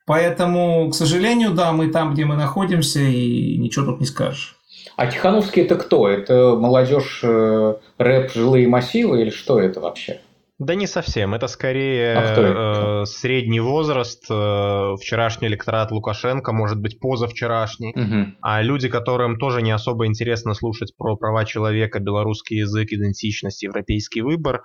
[0.06, 4.56] Поэтому, к сожалению, да, мы там, где мы находимся, и ничего тут не скажешь.
[4.96, 6.08] А Тихановский это кто?
[6.08, 10.20] Это молодежь э, рэп жилые массивы или что это вообще?
[10.58, 11.34] Да не совсем.
[11.34, 14.24] Это скорее а э, средний возраст.
[14.30, 17.92] Э, вчерашний электорат Лукашенко, может быть, позавчерашний.
[17.94, 18.38] Угу.
[18.40, 24.22] А люди, которым тоже не особо интересно слушать про права человека, белорусский язык, идентичность, европейский
[24.22, 24.62] выбор,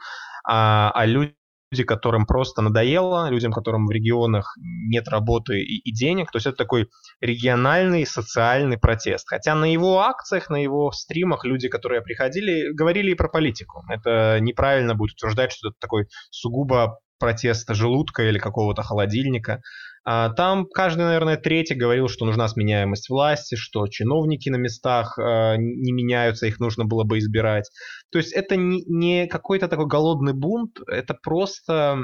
[0.47, 1.33] а, а люди
[1.71, 6.31] люди, которым просто надоело, людям, которым в регионах нет работы и, и денег.
[6.31, 6.89] То есть это такой
[7.21, 9.27] региональный социальный протест.
[9.27, 13.83] Хотя на его акциях, на его стримах люди, которые приходили, говорили и про политику.
[13.89, 19.61] Это неправильно будет утверждать, что это такой сугубо протест желудка или какого-то холодильника.
[20.03, 25.57] А, там каждый, наверное, третий говорил, что нужна сменяемость власти, что чиновники на местах а,
[25.57, 27.69] не меняются, их нужно было бы избирать.
[28.11, 31.99] То есть это не, какой-то такой голодный бунт, это просто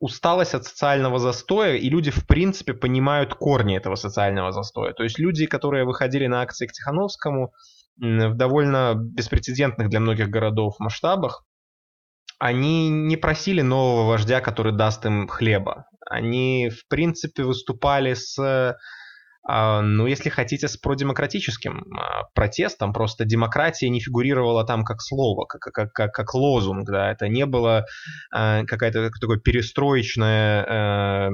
[0.00, 4.92] усталость от социального застоя, и люди, в принципе, понимают корни этого социального застоя.
[4.92, 7.52] То есть люди, которые выходили на акции к Тихановскому
[7.96, 11.44] в довольно беспрецедентных для многих городов масштабах,
[12.38, 18.76] они не просили нового вождя, который даст им хлеба они, в принципе, выступали с
[19.50, 22.92] а, ну, если хотите, с продемократическим а, протестом.
[22.92, 27.46] Просто демократия не фигурировала там как слово, как, как, как, как лозунг, да, это не
[27.46, 27.86] было
[28.30, 31.30] э, какое-то такое перестроечное э,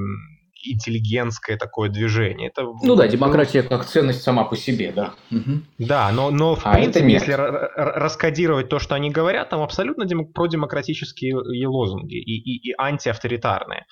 [0.63, 2.47] интеллигентское такое движение.
[2.47, 5.13] Это, ну да, демократия как ценность сама по себе, да.
[5.31, 5.61] Угу.
[5.79, 10.25] Да, но, но в а принципе, если раскодировать то, что они говорят, там абсолютно дем-
[10.25, 11.35] продемократические
[11.67, 13.85] лозунги и, и, и антиавторитарные.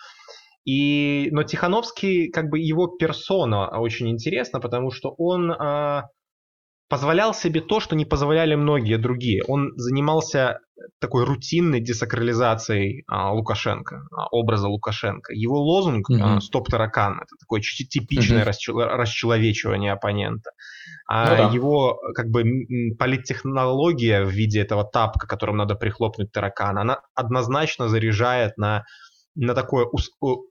[0.65, 6.05] И, но Тихановский, как бы его персона очень интересна, потому что он а,
[6.93, 9.43] позволял себе то, что не позволяли многие другие.
[9.47, 10.59] Он занимался
[10.99, 15.33] такой рутинной десакрализацией а, Лукашенко, а, образа Лукашенко.
[15.33, 16.39] Его лозунг mm-hmm.
[16.39, 18.95] «Стоп таракан»— это такое типичное mm-hmm.
[18.95, 20.51] расчеловечивание оппонента.
[21.07, 21.49] А ну, да.
[21.49, 22.43] его как бы
[22.99, 28.83] политтехнология в виде этого тапка, которым надо прихлопнуть таракана, она однозначно заряжает на
[29.35, 29.87] на такое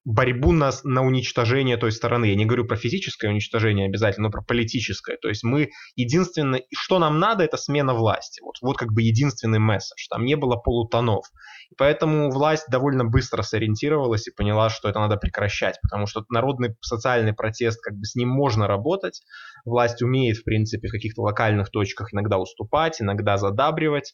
[0.05, 2.27] борьбу на, на уничтожение той стороны.
[2.27, 5.17] Я не говорю про физическое уничтожение обязательно, но про политическое.
[5.17, 8.41] То есть мы единственное, что нам надо, это смена власти.
[8.43, 10.07] Вот, вот как бы единственный месседж.
[10.11, 11.27] Там не было полутонов.
[11.71, 16.75] И поэтому власть довольно быстро сориентировалась и поняла, что это надо прекращать, потому что народный
[16.81, 19.23] социальный протест, как бы с ним можно работать.
[19.65, 24.13] Власть умеет, в принципе, в каких-то локальных точках иногда уступать, иногда задабривать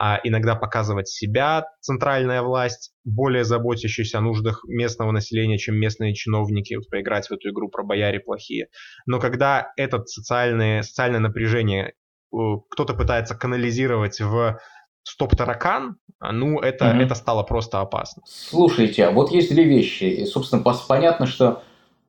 [0.00, 6.74] а иногда показывать себя, центральная власть, более заботящаяся о нуждах местного населения, чем местные чиновники,
[6.74, 8.68] вот поиграть в эту игру про бояре плохие.
[9.06, 11.94] Но когда это социальное, социальное напряжение
[12.30, 14.58] кто-то пытается канализировать в
[15.02, 17.02] стоп-таракан, ну, это, mm-hmm.
[17.02, 18.22] это стало просто опасно.
[18.26, 20.04] Слушайте, а вот есть две вещи.
[20.04, 21.62] И, собственно, понятно, что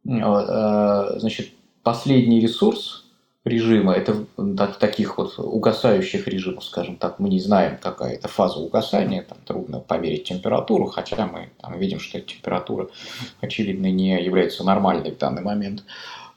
[0.05, 1.49] э, э, значит,
[1.83, 3.08] последний ресурс
[3.45, 4.25] режима, это
[4.79, 9.79] таких вот угасающих режимов, скажем так, мы не знаем, какая это фаза угасания, там трудно
[9.79, 12.89] померить температуру, хотя мы там, видим, что температура,
[13.41, 15.83] очевидно, не является нормальной в данный момент.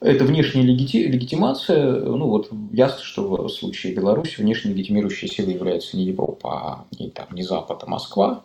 [0.01, 5.97] Это внешняя легити- легитимация, ну вот ясно, что в случае Беларуси внешней легитимирующей силой является
[5.97, 8.43] не Европа, а не, там, не Запад, а Москва.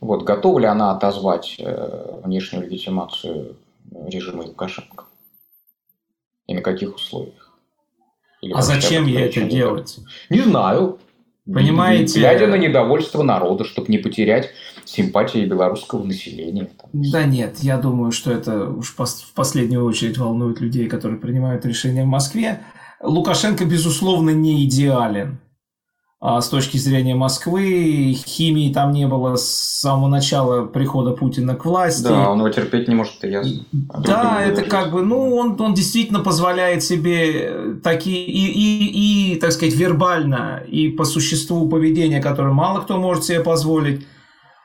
[0.00, 3.56] Вот, готова ли она отозвать э, внешнюю легитимацию
[3.90, 5.06] режима Лукашенко?
[6.46, 7.45] И на каких условиях?
[8.40, 9.98] Или а зачем ей это делать?
[10.30, 10.98] Не знаю.
[11.52, 12.18] Понимаете?
[12.18, 14.50] Глядя на недовольство народа, чтобы не потерять
[14.84, 16.68] симпатии белорусского населения.
[16.92, 22.04] Да нет, я думаю, что это уж в последнюю очередь волнует людей, которые принимают решения
[22.04, 22.62] в Москве.
[23.00, 25.38] Лукашенко, безусловно, не идеален.
[26.18, 29.46] А с точки зрения Москвы, химии там не было с
[29.80, 32.04] самого начала прихода Путина к власти.
[32.04, 33.66] Да, он его терпеть не может, это ясно.
[33.90, 39.36] А да, это как бы, ну, он, он действительно позволяет себе такие, и, и, и,
[39.38, 44.06] так сказать, вербально, и по существу поведения, которое мало кто может себе позволить.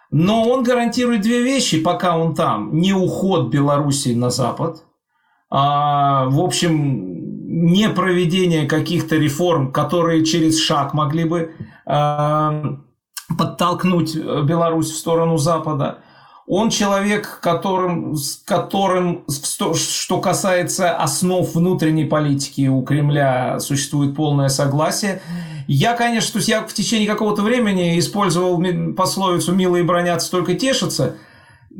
[0.09, 2.77] Но он гарантирует две вещи, пока он там.
[2.77, 4.83] Не уход Беларуси на Запад.
[5.49, 7.10] А, в общем,
[7.51, 11.51] не проведение каких-то реформ, которые через шаг могли бы
[11.85, 12.61] э,
[13.37, 15.99] подтолкнуть Беларусь в сторону Запада.
[16.47, 25.21] Он человек, которым, с которым, что касается основ внутренней политики у Кремля, существует полное согласие.
[25.67, 28.61] Я, конечно, я в течение какого-то времени использовал
[28.93, 31.15] пословицу «милые бронятся, только тешатся»,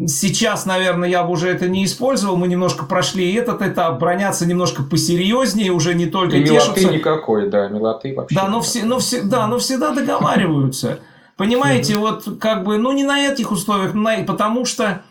[0.07, 2.37] Сейчас, наверное, я бы уже это не использовал.
[2.37, 6.79] Мы немножко прошли этот этап, броняться немножко посерьезнее, уже не только И тешатся.
[6.79, 8.35] милоты никакой, да, милоты вообще.
[8.35, 10.99] Да, но, все, но, все, да, но всегда договариваются.
[11.35, 15.03] Понимаете, вот как бы, ну не на этих условиях, на, потому что,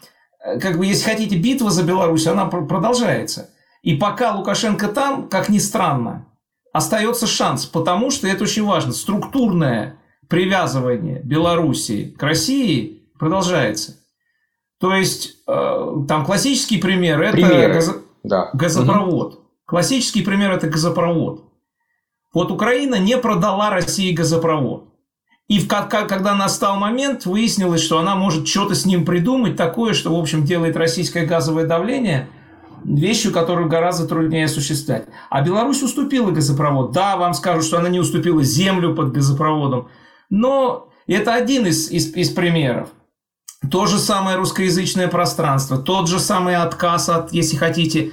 [0.45, 3.51] э, как бы, если хотите, битва за Беларусь, она продолжается.
[3.83, 6.27] И пока Лукашенко там, как ни странно,
[6.73, 8.93] остается шанс, потому что это очень важно.
[8.93, 13.97] Структурная привязывание Белоруссии к России продолжается.
[14.81, 17.97] То есть, э, там классический пример– это газо...
[18.23, 18.51] да.
[18.55, 19.35] газопровод.
[19.35, 19.43] Угу.
[19.67, 21.45] Классический пример– это газопровод.
[22.33, 24.87] Вот Украина не продала России газопровод.
[25.49, 29.93] И в, как, когда настал момент, выяснилось, что она может что-то с ним придумать такое,
[29.93, 32.29] что, в общем, делает российское газовое давление
[32.85, 35.07] вещью, которую гораздо труднее осуществлять.
[35.29, 36.93] А Беларусь уступила газопровод.
[36.93, 39.89] Да, вам скажут, что она не уступила землю под газопроводом.
[40.31, 42.89] Но это один из, из, из примеров.
[43.69, 48.13] То же самое русскоязычное пространство, тот же самый отказ от, если хотите,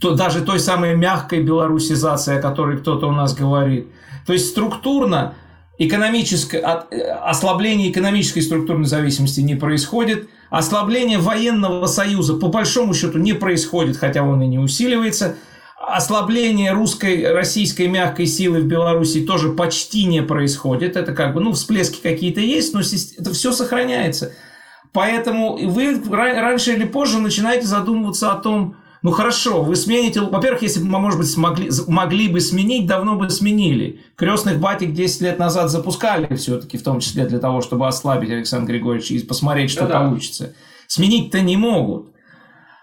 [0.00, 3.88] то, даже той самой мягкой белорусизации, о которой кто-то у нас говорит.
[4.26, 5.34] То есть структурно
[5.78, 13.96] экономическое, ослабление экономической структурной зависимости не происходит, ослабление военного союза по большому счету не происходит,
[13.96, 15.36] хотя он и не усиливается,
[15.80, 21.52] ослабление русской, российской мягкой силы в Беларуси тоже почти не происходит, это как бы, ну,
[21.52, 24.32] всплески какие-то есть, но это все сохраняется.
[24.92, 30.20] Поэтому вы раньше или позже начинаете задумываться о том, ну хорошо, вы смените...
[30.20, 34.00] Во-первых, если бы может быть, смогли, могли бы сменить, давно бы сменили.
[34.16, 38.72] Крестных батик 10 лет назад запускали все-таки, в том числе для того, чтобы ослабить Александра
[38.72, 40.54] Григорьевича и посмотреть, что да, получится.
[40.86, 42.10] Сменить-то не могут.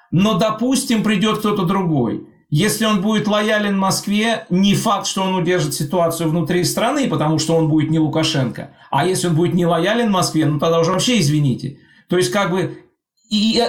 [0.10, 2.28] Но, допустим, придет кто-то другой.
[2.50, 7.56] Если он будет лоялен Москве, не факт, что он удержит ситуацию внутри страны, потому что
[7.58, 8.72] он будет не Лукашенко.
[8.90, 11.80] А если он будет не лоялен Москве, ну тогда уже вообще извините.
[12.10, 12.84] То есть, как бы
[13.30, 13.62] и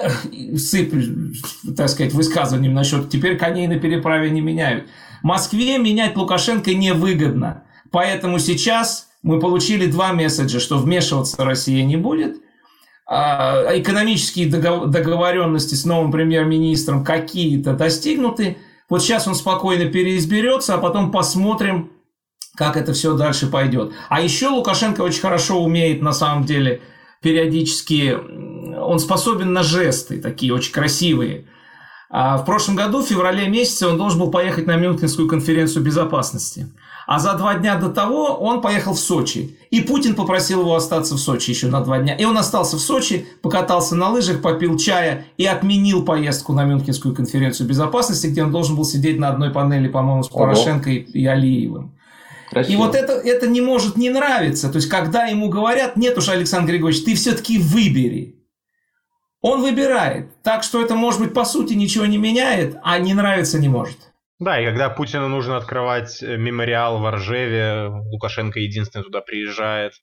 [0.56, 1.32] сыплю,
[1.76, 4.88] так сказать, высказыванием насчет «теперь коней на переправе не меняют».
[5.22, 7.64] Москве менять Лукашенко невыгодно.
[7.90, 12.36] Поэтому сейчас мы получили два месседжа, что вмешиваться Россия не будет,
[13.04, 18.58] а экономические договоренности с новым премьер-министром какие-то достигнуты.
[18.88, 21.90] Вот сейчас он спокойно переизберется, а потом посмотрим,
[22.54, 23.92] как это все дальше пойдет.
[24.08, 26.80] А еще Лукашенко очень хорошо умеет на самом деле
[27.22, 28.16] периодически
[28.78, 31.46] он способен на жесты, такие очень красивые.
[32.10, 36.68] А в прошлом году, в феврале месяце, он должен был поехать на Мюнхенскую конференцию безопасности.
[37.06, 39.58] А за два дня до того он поехал в Сочи.
[39.70, 42.14] И Путин попросил его остаться в Сочи еще на два дня.
[42.14, 47.14] И он остался в Сочи, покатался на лыжах, попил чая и отменил поездку на Мюнхенскую
[47.14, 51.26] конференцию безопасности, где он должен был сидеть на одной панели, по-моему, с Порошенко и, и
[51.26, 51.92] Алиевым.
[52.50, 52.72] Красиво.
[52.72, 54.70] И вот это, это не может не нравиться.
[54.70, 58.36] То есть, когда ему говорят, нет уж, Александр Григорьевич, ты все-таки выбери.
[59.40, 60.30] Он выбирает.
[60.42, 63.98] Так что это, может быть, по сути ничего не меняет, а не нравится не может.
[64.40, 69.94] Да, и когда Путину нужно открывать э, мемориал в Ржеве, Лукашенко единственный туда приезжает,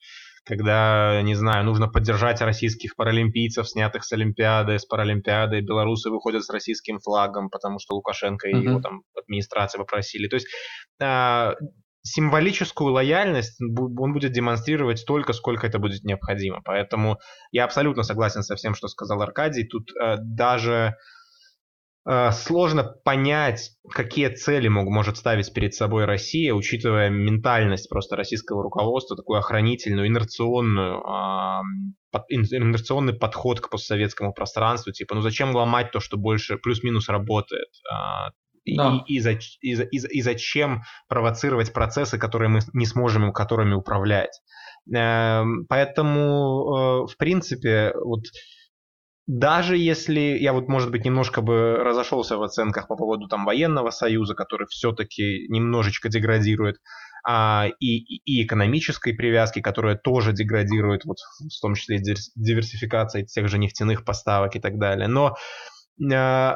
[0.46, 6.50] когда, не знаю, нужно поддержать российских паралимпийцев, снятых с Олимпиады, с Паралимпиады, белорусы выходят с
[6.50, 8.64] российским флагом, потому что Лукашенко и uh-huh.
[8.64, 10.28] его там администрация попросили.
[10.28, 10.48] То есть
[11.02, 11.56] а,
[12.06, 16.62] символическую лояльность он будет демонстрировать столько, сколько это будет необходимо.
[16.64, 17.20] Поэтому
[17.51, 19.66] я абсолютно согласен со всем, что сказал Аркадий.
[19.66, 20.97] Тут э, даже
[22.08, 28.62] э, сложно понять, какие цели мог, может ставить перед собой Россия, учитывая ментальность просто российского
[28.62, 31.62] руководства, такую охранительную, инерционную, э,
[32.12, 34.91] под, инерционный подход к постсоветскому пространству.
[34.91, 37.70] Типа, ну зачем ломать то, что больше плюс-минус работает?
[37.91, 38.30] Э,
[38.66, 39.03] да.
[39.07, 44.41] и, и, и, и, и зачем провоцировать процессы, которые мы не сможем которыми управлять.
[44.93, 48.24] Эм, поэтому, э, в принципе, вот
[49.28, 53.89] даже если я вот, может быть, немножко бы разошелся в оценках по поводу там военного
[53.89, 56.78] союза, который все-таки немножечко деградирует,
[57.28, 63.57] а, и, и экономической привязки, которая тоже деградирует, вот в том числе диверсификация тех же
[63.57, 65.07] нефтяных поставок и так далее.
[65.07, 65.36] Но
[65.99, 66.55] э,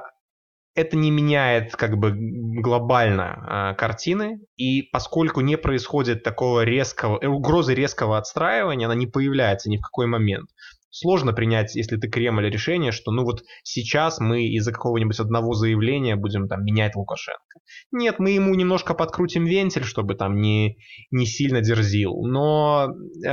[0.80, 7.28] это не меняет как бы глобально э, картины, и поскольку не происходит такого резкого, э,
[7.28, 10.50] угрозы резкого отстраивания, она не появляется ни в какой момент
[10.90, 16.16] сложно принять, если ты Кремль, решение, что ну вот сейчас мы из-за какого-нибудь одного заявления
[16.16, 17.60] будем там менять Лукашенко.
[17.92, 20.78] Нет, мы ему немножко подкрутим вентиль, чтобы там не,
[21.12, 22.14] не сильно дерзил.
[22.24, 22.90] Но
[23.26, 23.30] э,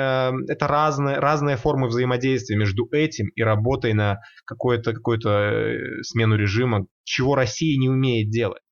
[0.48, 6.86] это разные, разные формы взаимодействия между этим и работой на какую-то какую э, смену режима,
[7.04, 8.62] чего Россия не умеет делать.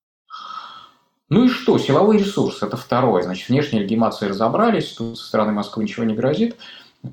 [1.30, 1.78] Ну и что?
[1.78, 3.22] Силовой ресурс– это второе.
[3.22, 6.56] Значит, внешней легитимации разобрались, тут со стороны Москвы ничего не грозит.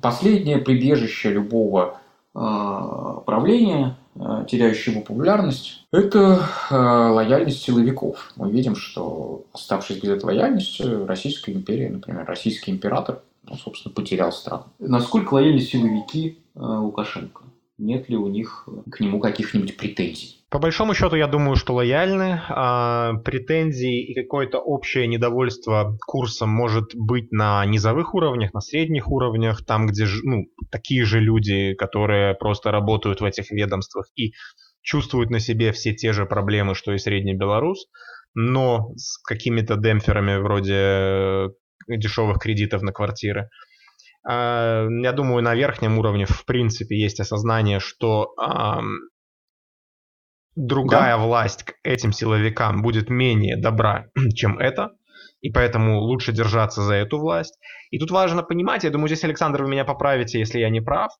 [0.00, 1.98] Последнее прибежище любого
[2.34, 8.32] а, правления, а, теряющего популярность, это а, лояльность силовиков.
[8.36, 14.32] Мы видим, что оставшись без этой лояльности, Российская империя, например, российский император, ну, собственно, потерял
[14.32, 14.64] страну.
[14.78, 17.42] Насколько лояльны силовики Лукашенко?
[17.82, 20.41] нет ли у них к нему каких-нибудь претензий.
[20.52, 22.42] По большому счету, я думаю, что лояльны.
[22.50, 29.64] А, претензии и какое-то общее недовольство курсом может быть на низовых уровнях, на средних уровнях,
[29.64, 34.34] там, где ну, такие же люди, которые просто работают в этих ведомствах и
[34.82, 37.86] чувствуют на себе все те же проблемы, что и средний белорус,
[38.34, 41.48] но с какими-то демпферами вроде э,
[41.88, 43.48] дешевых кредитов на квартиры.
[44.28, 48.34] А, я думаю, на верхнем уровне в принципе есть осознание, что
[50.56, 51.18] другая да.
[51.18, 54.90] власть к этим силовикам будет менее добра, чем это,
[55.40, 57.58] и поэтому лучше держаться за эту власть.
[57.90, 61.12] И тут важно понимать, я думаю, здесь, Александр, вы меня поправите, если я не прав,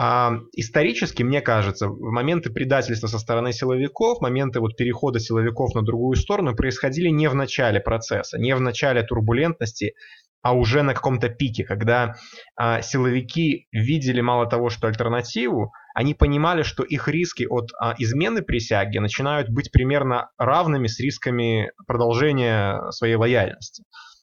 [0.00, 6.16] а, исторически, мне кажется, моменты предательства со стороны силовиков, моменты вот перехода силовиков на другую
[6.16, 9.94] сторону происходили не в начале процесса, не в начале турбулентности,
[10.40, 12.14] а уже на каком-то пике, когда
[12.54, 18.42] а, силовики видели мало того, что альтернативу, они понимали, что их риски от а, измены
[18.42, 23.82] присяги начинают быть примерно равными с рисками продолжения своей лояльности.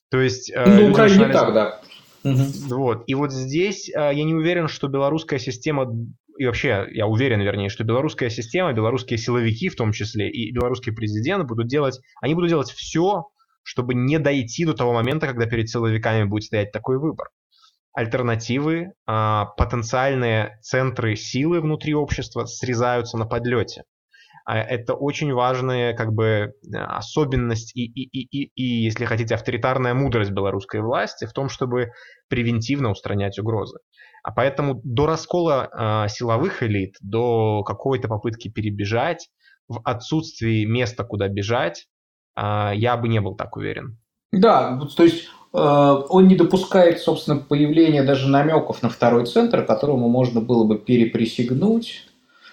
[0.10, 0.50] То есть...
[0.56, 1.28] Э, ну, Украине начинали...
[1.28, 1.82] не так, да.
[2.70, 3.04] Вот.
[3.08, 5.92] И вот здесь а, я не уверен, что белорусская система
[6.38, 10.94] и вообще, я уверен, вернее, что белорусская система, белорусские силовики в том числе и белорусский
[10.94, 13.26] президент будут делать, они будут делать все,
[13.64, 17.28] чтобы не дойти до того момента, когда перед силовиками будет стоять такой выбор.
[17.96, 23.84] Альтернативы, а, потенциальные центры силы внутри общества срезаются на подлете.
[24.46, 29.96] А это очень важная как бы особенность и, и, и, и, и, если хотите, авторитарная
[29.96, 31.92] мудрость белорусской власти в том, чтобы
[32.28, 33.80] превентивно устранять угрозы.
[34.24, 39.30] А поэтому до раскола э, силовых элит, до какой-то попытки перебежать,
[39.68, 41.88] в отсутствии места, куда бежать,
[42.36, 44.00] а, я бы не был так уверен.
[44.36, 45.24] Да, то есть
[45.54, 50.78] э, он не допускает, собственно, появления даже намеков на второй центр, которому можно было бы
[50.78, 52.04] переприсягнуть.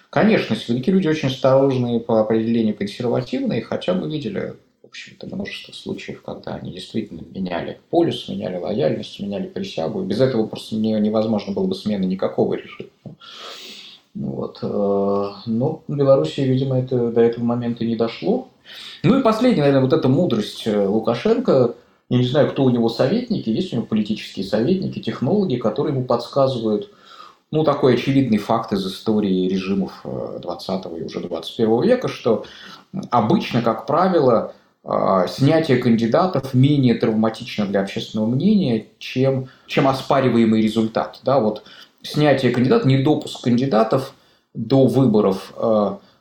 [0.09, 6.21] Конечно, силовики люди очень осторожные по определению консервативные, хотя мы видели, в общем-то, множество случаев,
[6.21, 10.03] когда они действительно меняли полюс, меняли лояльность, меняли присягу.
[10.03, 12.89] Без этого просто невозможно было бы смена никакого режима.
[14.15, 14.59] Вот.
[14.61, 18.47] Э, но в Беларуси, видимо, это до этого момента не дошло.
[19.03, 21.75] Ну и последняя, наверное, вот эта мудрость э, Лукашенко.
[22.09, 26.05] Я не знаю, кто у него советники, есть у него политические советники, технологи, которые ему
[26.05, 26.91] подсказывают,
[27.49, 32.45] ну, такой очевидный факт из истории режимов 20 э, и уже 21 века, что
[33.09, 34.53] обычно, как правило,
[34.83, 41.19] э, снятие кандидатов менее травматично для общественного мнения, чем, чем оспариваемый результат.
[41.23, 41.63] Да, вот
[42.01, 44.13] снятие кандидатов, недопуск кандидатов
[44.53, 45.53] до выборов,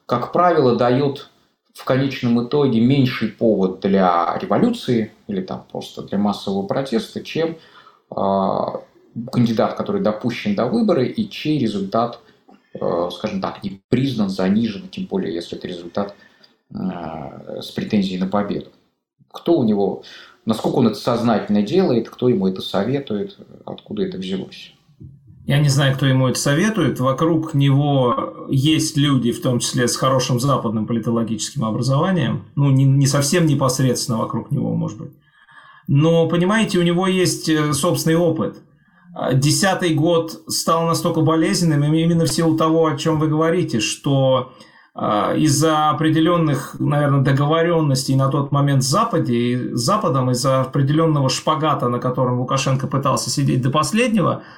[0.07, 1.32] как правило, дает
[1.75, 7.57] в конечном итоге меньший повод для революции или там просто для массового протеста, чем
[8.11, 8.57] э,
[9.31, 12.21] кандидат, который допущен до выбора и чей результат,
[12.75, 16.15] э, скажем так, не признан, занижен, тем более если это результат
[16.71, 18.71] э, с претензией на победу.
[19.31, 20.03] Кто у него,
[20.45, 24.75] насколько он это сознательно делает, кто ему это советует, откуда это взялось.
[25.45, 27.01] Я не знаю, кто ему это советует.
[27.01, 32.45] Вокруг него есть люди, в том числе с хорошим западным политологическим образованием.
[32.55, 35.13] Ну, не, не совсем непосредственно вокруг него, может быть.
[35.89, 38.59] Но, понимаете, у него есть э, собственный опыт.
[39.17, 44.53] А, десятый год стал настолько болезненным именно в силу того, о чем вы говорите, что
[44.95, 51.89] а, из-за определенных, наверное, договоренностей на тот момент с, Западе, с Западом, из-за определенного шпагата,
[51.89, 54.45] на котором Лукашенко пытался сидеть до последнего–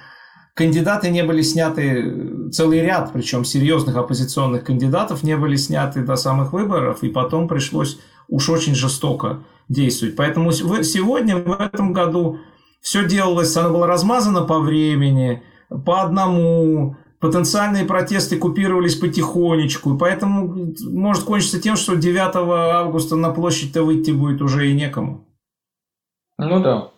[0.55, 6.53] кандидаты не были сняты, целый ряд, причем серьезных оппозиционных кандидатов не были сняты до самых
[6.53, 7.99] выборов, и потом пришлось
[8.29, 10.17] уж очень жестоко действовать.
[10.17, 12.39] Поэтому сегодня, в этом году,
[12.81, 15.43] все делалось, оно было размазано по времени,
[15.85, 23.31] по одному, потенциальные протесты купировались потихонечку, и поэтому может кончиться тем, что 9 августа на
[23.31, 25.27] площадь-то выйти будет уже и некому.
[26.39, 26.91] Ну да.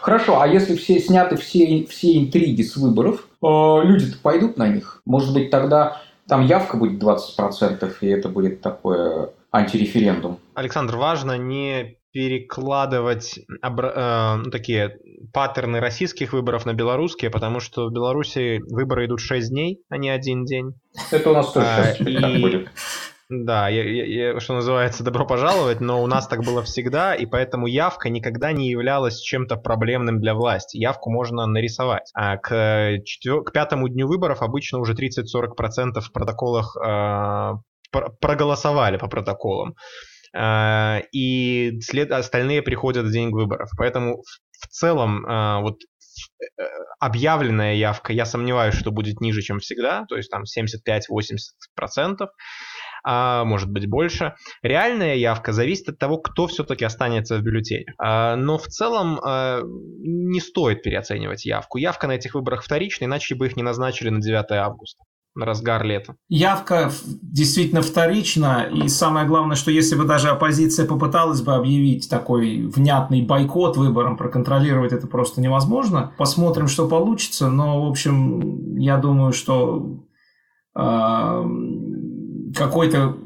[0.00, 3.46] Хорошо, а если все сняты все, все интриги с выборов, э,
[3.84, 5.02] люди-то пойдут на них?
[5.04, 10.38] Может быть, тогда там явка будет 20%, и это будет такое антиреферендум?
[10.54, 14.98] Александр, важно не перекладывать э, ну, такие
[15.32, 20.08] паттерны российских выборов на белорусские, потому что в Беларуси выборы идут 6 дней, а не
[20.08, 20.74] один день.
[21.10, 22.42] Это у нас тоже а, сейчас и...
[22.42, 22.70] будет.
[23.32, 27.68] Да, я, я, что называется, добро пожаловать, но у нас так было всегда, и поэтому
[27.68, 30.78] явка никогда не являлась чем-то проблемным для власти.
[30.78, 32.10] Явку можно нарисовать.
[32.12, 33.44] А к, четвер...
[33.44, 37.52] к пятому дню выборов обычно уже 30-40% в протоколах э,
[38.20, 39.76] проголосовали по протоколам.
[40.36, 42.10] Э, и след...
[42.10, 43.70] остальные приходят в день выборов.
[43.78, 44.24] Поэтому
[44.58, 45.76] в целом э, вот
[46.98, 52.28] объявленная явка, я сомневаюсь, что будет ниже, чем всегда, то есть там 75-80%,
[53.04, 54.34] а может быть больше.
[54.62, 57.94] Реальная явка зависит от того, кто все-таки останется в бюллетене.
[57.98, 61.78] А, но в целом а, не стоит переоценивать явку.
[61.78, 65.84] Явка на этих выборах вторичная, иначе бы их не назначили на 9 августа на разгар
[65.84, 66.16] лета.
[66.28, 66.90] Явка
[67.22, 73.22] действительно вторична, и самое главное, что если бы даже оппозиция попыталась бы объявить такой внятный
[73.22, 76.12] бойкот выборам, проконтролировать это просто невозможно.
[76.18, 80.00] Посмотрим, что получится, но, в общем, я думаю, что
[80.74, 80.80] э,
[82.54, 83.16] какой-то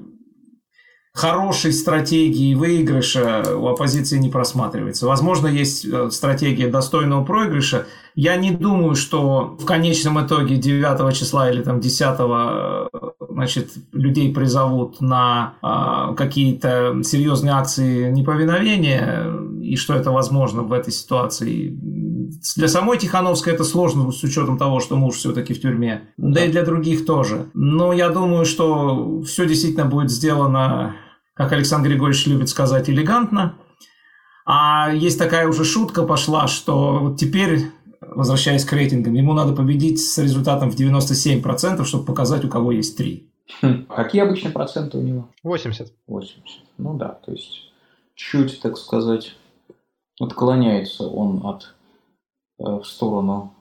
[1.14, 5.06] хорошей стратегии выигрыша у оппозиции не просматривается.
[5.06, 7.86] Возможно, есть э, стратегия достойного проигрыша.
[8.16, 12.86] Я не думаю, что в конечном итоге 9 числа или там 10 э,
[13.34, 19.26] значит, людей призовут на а, какие-то серьезные акции неповиновения,
[19.60, 21.76] и что это возможно в этой ситуации.
[22.56, 26.08] Для самой Тихановской это сложно с учетом того, что муж все-таки в тюрьме.
[26.16, 26.40] Да.
[26.40, 27.50] да и для других тоже.
[27.54, 30.96] Но я думаю, что все действительно будет сделано
[31.34, 33.56] как Александр Григорьевич любит сказать, элегантно.
[34.46, 37.70] А есть такая уже шутка пошла, что вот теперь,
[38.00, 42.96] возвращаясь к рейтингам, ему надо победить с результатом в 97%, чтобы показать, у кого есть
[42.96, 43.30] 3.
[43.62, 43.86] Хм.
[43.86, 45.28] Какие обычно проценты у него?
[45.42, 45.92] 80.
[46.06, 46.38] 80.
[46.78, 47.72] Ну да, то есть
[48.14, 49.34] чуть, так сказать,
[50.20, 51.74] отклоняется он от
[52.58, 53.54] в сторону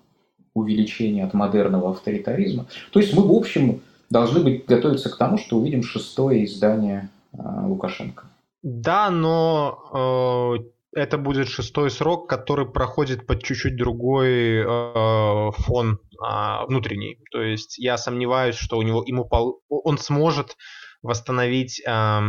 [0.54, 2.68] увеличения от модерного авторитаризма.
[2.92, 7.66] То есть мы, в общем, должны быть готовиться к тому, что увидим шестое издание Э,
[7.66, 8.28] Лукашенко.
[8.62, 10.60] Да, но
[10.94, 17.18] э, это будет шестой срок, который проходит под чуть-чуть другой э, фон э, внутренний.
[17.32, 19.62] То есть я сомневаюсь, что у него ему пол...
[19.68, 20.56] он сможет
[21.02, 22.22] восстановить э,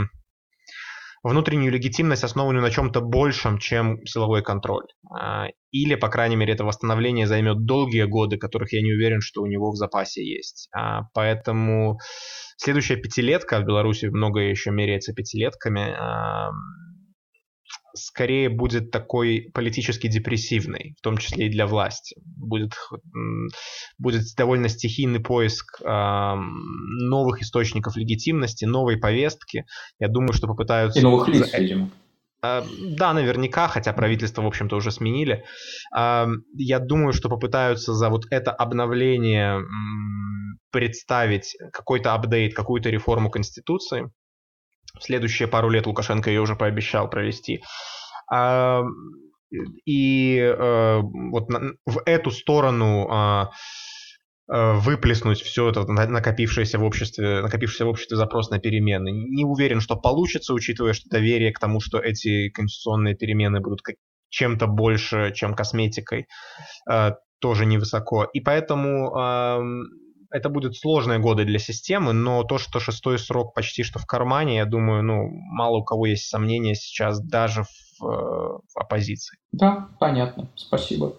[1.24, 4.84] внутреннюю легитимность, основанную на чем-то большем, чем силовой контроль.
[5.10, 9.42] А, или, по крайней мере, это восстановление займет долгие годы, которых я не уверен, что
[9.42, 10.68] у него в запасе есть.
[10.76, 11.98] А, поэтому
[12.58, 15.96] следующая пятилетка, в Беларуси многое еще меряется пятилетками,
[17.94, 22.16] скорее будет такой политически депрессивный, в том числе и для власти.
[22.24, 22.72] Будет,
[23.98, 29.64] будет довольно стихийный поиск э, новых источников легитимности, новой повестки.
[29.98, 30.98] Я думаю, что попытаются...
[30.98, 31.90] И новых лиц, видимо.
[32.42, 35.44] А, да, наверняка, хотя правительство, в общем-то, уже сменили.
[35.92, 39.62] Я думаю, что попытаются за вот это обновление
[40.70, 44.10] представить какой-то апдейт, какую-то реформу Конституции
[45.00, 47.62] следующие пару лет Лукашенко ее уже пообещал провести.
[48.30, 48.82] А,
[49.84, 51.48] и э, вот
[51.86, 53.50] в эту сторону а,
[54.50, 59.10] э, выплеснуть все это накопившееся в обществе, накопившийся в обществе запрос на перемены.
[59.10, 63.80] Не уверен, что получится, учитывая, что доверие к тому, что эти конституционные перемены будут
[64.30, 66.26] чем-то больше, чем косметикой,
[66.90, 68.24] э, тоже невысоко.
[68.32, 69.92] И поэтому
[70.34, 74.56] это будут сложные годы для системы, но то, что шестой срок почти что в кармане,
[74.56, 79.38] я думаю, ну, мало у кого есть сомнения сейчас даже в, э, в оппозиции.
[79.52, 80.48] Да, понятно.
[80.56, 81.14] Спасибо.